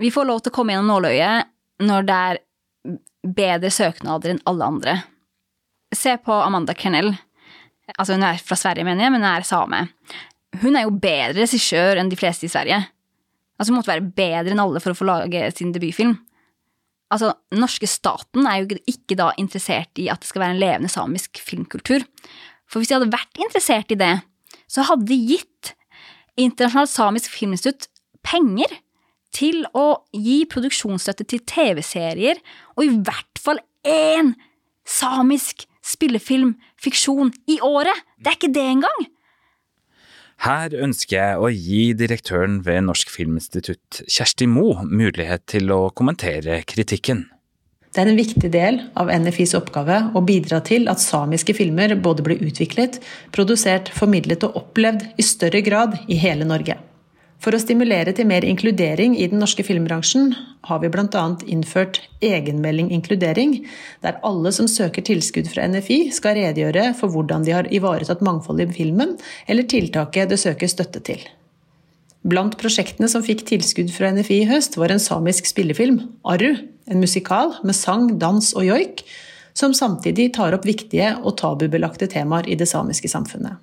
Vi 0.01 0.11
får 0.11 0.27
lov 0.27 0.41
til 0.43 0.53
å 0.53 0.55
komme 0.55 0.75
gjennom 0.75 0.95
nåløyet 0.95 1.51
når 1.85 2.07
det 2.07 2.17
er 2.29 2.41
bedre 3.35 3.71
søknader 3.73 4.35
enn 4.35 4.43
alle 4.49 4.69
andre. 4.71 4.95
Se 5.95 6.15
på 6.21 6.35
Amanda 6.35 6.75
Kernell. 6.77 7.13
Altså, 7.95 8.15
hun 8.15 8.25
er 8.25 8.41
fra 8.41 8.57
Sverige, 8.57 8.85
mener 8.87 9.05
jeg, 9.05 9.13
men 9.13 9.23
hun 9.23 9.29
er 9.29 9.45
same. 9.47 9.81
Hun 10.61 10.77
er 10.77 10.87
jo 10.87 10.97
bedre 10.97 11.43
regissør 11.43 12.01
enn 12.01 12.09
de 12.11 12.19
fleste 12.19 12.47
i 12.47 12.51
Sverige. 12.51 12.81
Altså, 13.55 13.71
hun 13.71 13.79
måtte 13.79 13.93
være 13.93 14.13
bedre 14.17 14.55
enn 14.55 14.63
alle 14.63 14.81
for 14.83 14.93
å 14.93 14.97
få 14.97 15.07
lage 15.07 15.47
sin 15.55 15.73
debutfilm. 15.75 16.17
Altså, 17.13 17.33
norske 17.53 17.87
staten 17.89 18.47
er 18.49 18.63
jo 18.63 18.79
ikke 18.89 19.17
da 19.19 19.29
interessert 19.41 20.01
i 20.01 20.07
at 20.11 20.23
det 20.23 20.29
skal 20.29 20.41
være 20.41 20.55
en 20.55 20.61
levende 20.63 20.91
samisk 20.91 21.41
filmkultur. 21.43 22.05
For 22.65 22.81
hvis 22.81 22.89
de 22.89 22.97
hadde 22.97 23.13
vært 23.13 23.41
interessert 23.41 23.93
i 23.93 23.99
det, 23.99 24.15
så 24.71 24.87
hadde 24.87 25.07
de 25.09 25.19
gitt 25.35 25.75
Internasjonalt 26.35 26.91
samisk 26.91 27.31
filminstitutt 27.31 27.85
penger 28.25 28.73
til 29.35 29.61
å 29.75 30.01
gi 30.11 30.41
produksjonsstøtte 30.51 31.23
til 31.31 31.43
TV-serier, 31.47 32.41
og 32.75 32.83
i 32.83 32.91
hvert 32.91 33.39
fall 33.39 33.61
én 33.87 34.33
samisk 34.83 35.63
spillefilm, 35.85 36.55
fiksjon, 36.81 37.31
i 37.47 37.59
året! 37.63 38.03
Det 38.19 38.31
er 38.31 38.39
ikke 38.39 38.55
det 38.55 38.65
engang! 38.73 39.07
Her 40.43 40.73
ønsker 40.75 41.15
jeg 41.15 41.37
å 41.39 41.49
gi 41.49 41.83
direktøren 41.97 42.59
ved 42.65 42.83
Norsk 42.89 43.09
Filminstitutt, 43.13 44.03
Kjersti 44.03 44.47
Moe, 44.51 44.83
mulighet 44.85 45.45
til 45.49 45.71
å 45.73 45.87
kommentere 45.95 46.59
kritikken. 46.67 47.25
Det 47.95 48.03
er 48.03 48.11
en 48.11 48.19
viktig 48.19 48.49
del 48.51 48.81
av 48.99 49.07
NFIs 49.07 49.53
oppgave 49.55 50.01
å 50.11 50.21
bidra 50.27 50.59
til 50.67 50.89
at 50.91 50.99
samiske 50.99 51.55
filmer 51.55 51.93
både 51.95 52.25
blir 52.25 52.43
utviklet, 52.43 52.99
produsert, 53.31 53.87
formidlet 53.95 54.43
og 54.43 54.59
opplevd 54.59 55.07
i 55.15 55.23
større 55.23 55.63
grad 55.63 55.95
i 56.11 56.19
hele 56.19 56.43
Norge. 56.49 56.75
For 57.45 57.53
å 57.53 57.61
stimulere 57.61 58.09
til 58.17 58.25
mer 58.25 58.41
inkludering 58.41 59.13
i 59.21 59.27
den 59.29 59.37
norske 59.37 59.61
filmbransjen 59.61 60.31
har 60.65 60.79
vi 60.81 60.89
bl.a. 60.89 61.25
innført 61.45 61.99
egenmelding 62.25 62.87
inkludering, 62.95 63.59
der 64.01 64.17
alle 64.25 64.49
som 64.55 64.65
søker 64.65 65.05
tilskudd 65.05 65.51
fra 65.51 65.67
NFI 65.69 65.99
skal 66.15 66.39
redegjøre 66.39 66.87
for 66.97 67.13
hvordan 67.13 67.45
de 67.45 67.53
har 67.53 67.69
ivaretatt 67.69 68.23
mangfold 68.25 68.63
i 68.63 68.67
filmen, 68.73 69.13
eller 69.45 69.69
tiltaket 69.69 70.33
det 70.33 70.39
søker 70.41 70.71
støtte 70.73 71.03
til. 71.05 71.21
Blant 72.25 72.57
prosjektene 72.57 73.11
som 73.13 73.21
fikk 73.21 73.45
tilskudd 73.45 73.93
fra 73.93 74.09
NFI 74.15 74.41
i 74.41 74.49
høst, 74.49 74.79
var 74.81 74.89
en 74.89 75.03
samisk 75.03 75.45
spillefilm, 75.45 76.01
Arru, 76.25 76.55
en 76.89 77.03
musikal 77.03 77.53
med 77.61 77.77
sang, 77.77 78.09
dans 78.17 78.55
og 78.57 78.65
joik, 78.65 79.05
som 79.53 79.77
samtidig 79.77 80.31
tar 80.33 80.57
opp 80.57 80.65
viktige 80.65 81.13
og 81.21 81.37
tabubelagte 81.45 82.09
temaer 82.09 82.49
i 82.49 82.57
det 82.57 82.71
samiske 82.73 83.13
samfunnet. 83.13 83.61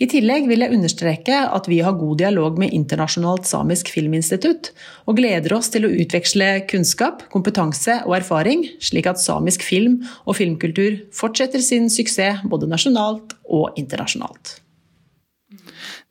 I 0.00 0.08
tillegg 0.08 0.46
vil 0.48 0.64
jeg 0.64 0.72
understreke 0.72 1.38
at 1.52 1.68
vi 1.68 1.80
har 1.84 1.98
god 1.98 2.20
dialog 2.22 2.58
med 2.60 2.72
Internasjonalt 2.76 3.48
samisk 3.48 3.90
filminstitutt, 3.92 4.70
og 5.04 5.18
gleder 5.20 5.52
oss 5.56 5.68
til 5.72 5.86
å 5.86 5.92
utveksle 5.92 6.50
kunnskap, 6.70 7.26
kompetanse 7.32 8.00
og 8.06 8.16
erfaring, 8.22 8.64
slik 8.80 9.10
at 9.10 9.20
samisk 9.20 9.64
film 9.66 10.00
og 10.24 10.38
filmkultur 10.40 11.02
fortsetter 11.16 11.62
sin 11.64 11.90
suksess 11.92 12.44
både 12.48 12.70
nasjonalt 12.70 13.36
og 13.50 13.76
internasjonalt. 13.80 14.56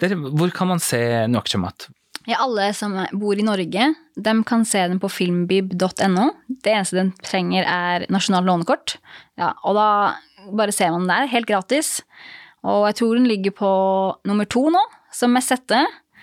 Der, 0.02 0.14
hvor 0.18 0.52
kan 0.54 0.70
man 0.70 0.82
se 0.82 1.02
Nuakchamat? 1.30 1.90
Ja, 2.30 2.44
alle 2.44 2.68
som 2.78 2.94
bor 3.18 3.38
i 3.38 3.46
Norge, 3.46 3.88
de 4.14 4.34
kan 4.46 4.66
se 4.68 4.84
den 4.92 5.00
på 5.02 5.10
filmbib.no. 5.10 6.28
Det 6.62 6.74
eneste 6.74 7.00
den 7.00 7.14
trenger, 7.26 7.66
er 7.66 8.06
nasjonalt 8.14 8.46
lånekort. 8.46 8.98
Ja, 9.42 9.56
og 9.66 9.78
da 9.78 9.88
bare 10.54 10.74
ser 10.76 10.94
man 10.94 11.08
den 11.08 11.14
der, 11.14 11.32
helt 11.32 11.50
gratis. 11.50 12.00
Og 12.68 12.86
jeg 12.90 12.96
tror 13.02 13.18
den 13.18 13.28
ligger 13.30 13.54
på 13.58 13.72
nummer 14.30 14.46
to 14.50 14.68
nå, 14.74 14.82
som 15.14 15.34
mest 15.34 15.50
sette. 15.54 15.82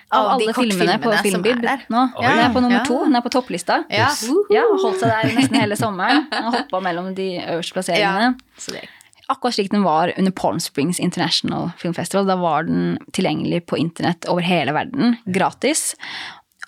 Av 0.08 0.38
de 0.40 0.46
alle 0.46 0.54
filmene 0.56 0.94
på 1.02 1.10
Filmbib. 1.20 1.58
Oi. 1.60 1.72
Den 1.90 2.38
er 2.40 2.52
på 2.54 2.62
nummer 2.64 2.78
Ja. 2.78 2.84
to, 2.88 3.00
den 3.04 3.16
er 3.18 3.20
på 3.20 3.28
topplista. 3.34 3.82
Ja. 3.92 4.06
Ja, 4.54 4.62
holdt 4.70 5.02
seg 5.02 5.10
der 5.10 5.34
nesten 5.36 5.58
hele 5.60 5.76
sommeren. 5.76 6.22
Og 6.32 6.54
hoppa 6.54 6.80
mellom 6.80 7.10
de 7.14 7.26
øverste 7.42 7.76
plasseringene. 7.76 8.30
Ja. 8.72 8.86
Akkurat 9.28 9.52
slik 9.58 9.68
den 9.70 9.82
var 9.84 10.08
under 10.16 10.32
Palm 10.32 10.56
Springs 10.64 10.98
International 10.98 11.72
Film 11.76 11.92
Festival. 11.92 12.24
Da 12.24 12.36
var 12.40 12.64
den 12.64 12.96
tilgjengelig 13.12 13.66
på 13.68 13.76
internett 13.76 14.24
over 14.32 14.40
hele 14.40 14.72
verden, 14.72 15.18
gratis. 15.28 15.94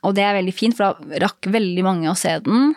Og 0.05 0.15
det 0.19 0.25
er 0.27 0.37
veldig 0.37 0.53
fint, 0.53 0.77
for 0.77 0.93
da 0.93 1.21
rakk 1.25 1.49
veldig 1.49 1.83
mange 1.87 2.11
å 2.11 2.17
se 2.19 2.35
den. 2.45 2.75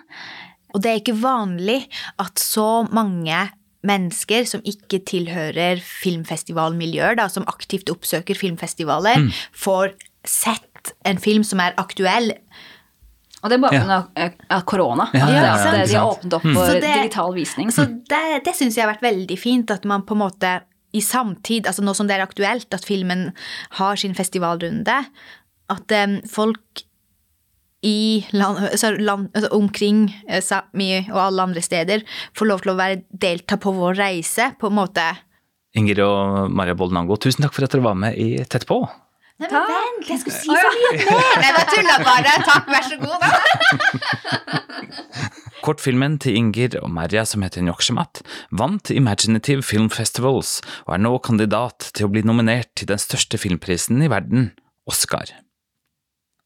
Og 0.74 0.80
det 0.82 0.90
er 0.94 1.02
ikke 1.04 1.20
vanlig 1.20 1.90
at 2.24 2.40
så 2.40 2.86
mange 2.96 3.50
mennesker 3.84 4.46
som 4.50 4.62
ikke 4.67 5.02
tilhører 5.06 5.82
filmfestivalmiljøer, 5.84 7.17
da, 7.19 7.28
som 7.32 7.46
aktivt 7.52 7.91
oppsøker 7.93 8.38
filmfestivaler, 8.39 9.28
får 9.56 9.93
sett 10.28 10.93
en 11.08 11.19
film 11.22 11.43
som 11.48 11.60
er 11.63 11.76
aktuell. 11.80 12.32
Og 13.43 13.50
det 13.52 13.58
er 13.58 13.62
bare 13.62 13.74
Ja. 13.76 14.02
pga. 14.15 14.32
av 14.50 14.62
korona. 14.65 15.10
Ja, 15.13 15.28
ja, 15.28 15.41
ja, 15.43 15.82
at 15.82 15.88
de 15.89 15.96
har 15.98 16.08
åpnet 16.15 16.34
opp 16.34 16.41
for 16.43 16.74
det- 16.80 16.82
digital 17.04 17.34
visning. 17.34 17.72
Så 17.72 17.86
det, 18.08 18.43
det 18.46 18.56
syns 18.56 18.76
jeg 18.76 18.86
har 18.86 18.93
vært 18.96 19.04
veldig 19.04 19.38
fint, 19.39 19.72
at 19.72 19.84
man 19.86 20.02
på 20.04 20.13
en 20.15 20.19
måte 20.30 20.62
i 20.93 21.00
samtid, 21.02 21.65
altså 21.65 21.82
nå 21.84 21.93
som 21.96 22.08
det 22.08 22.15
er 22.19 22.26
aktuelt, 22.26 22.74
at 22.74 22.86
filmen 22.86 23.34
har 23.72 23.96
sin 23.98 24.13
festivalrunde, 24.13 25.06
at 25.69 25.91
um, 25.91 26.22
folk 26.30 26.84
i 27.84 28.24
land, 28.32 28.58
altså 28.72 28.91
land, 28.96 29.30
altså 29.36 29.50
omkring 29.56 30.08
eh, 30.28 30.41
Sápmi 30.43 31.12
og 31.12 31.22
alle 31.28 31.41
andre 31.50 31.62
steder 31.63 32.00
får 32.38 32.46
lov 32.50 32.60
til 32.63 32.72
å 32.74 32.80
være, 32.80 33.04
delta 33.12 33.56
på 33.62 33.69
vår 33.76 33.93
reise, 34.00 34.46
på 34.60 34.65
en 34.72 34.78
måte. 34.80 35.06
Inger 35.78 35.98
og 36.06 36.52
Maria 36.54 36.76
Boldenango, 36.78 37.17
tusen 37.17 37.43
takk 37.46 37.56
for 37.56 37.63
at 37.65 37.74
dere 37.74 37.86
var 37.86 37.96
med 37.98 38.17
i 38.19 38.46
Tett 38.46 38.65
på. 38.69 38.78
Nei, 39.41 39.50
men 39.50 39.65
vent, 39.67 40.08
jeg 40.08 40.19
skulle 40.22 40.38
si 40.38 40.48
så 40.54 40.69
mye 40.78 40.91
mer! 41.10 41.19
Nei, 41.41 41.50
jeg 41.50 41.65
tulla 41.72 41.96
bare. 42.06 42.32
Takk, 42.46 42.65
vær 42.69 42.84
så 42.86 42.98
god. 43.02 43.17
Da. 43.24 43.30
Kortfilmen 45.63 46.19
til 46.22 46.36
Inger 46.38 46.76
og 46.84 46.91
Merja 46.93 47.24
som 47.28 47.41
heter 47.46 47.62
Njoksjemat, 47.65 48.13
vant 48.52 48.91
Imaginative 48.93 49.63
Film 49.65 49.89
Festivals 49.93 50.62
og 50.84 50.91
er 50.98 51.02
nå 51.06 51.12
kandidat 51.24 51.80
til 51.96 52.04
å 52.08 52.12
bli 52.13 52.22
nominert 52.28 52.72
til 52.78 52.88
den 52.91 53.00
største 53.02 53.38
filmprisen 53.41 53.98
i 54.04 54.12
verden, 54.12 54.41
Oscar. 54.89 55.28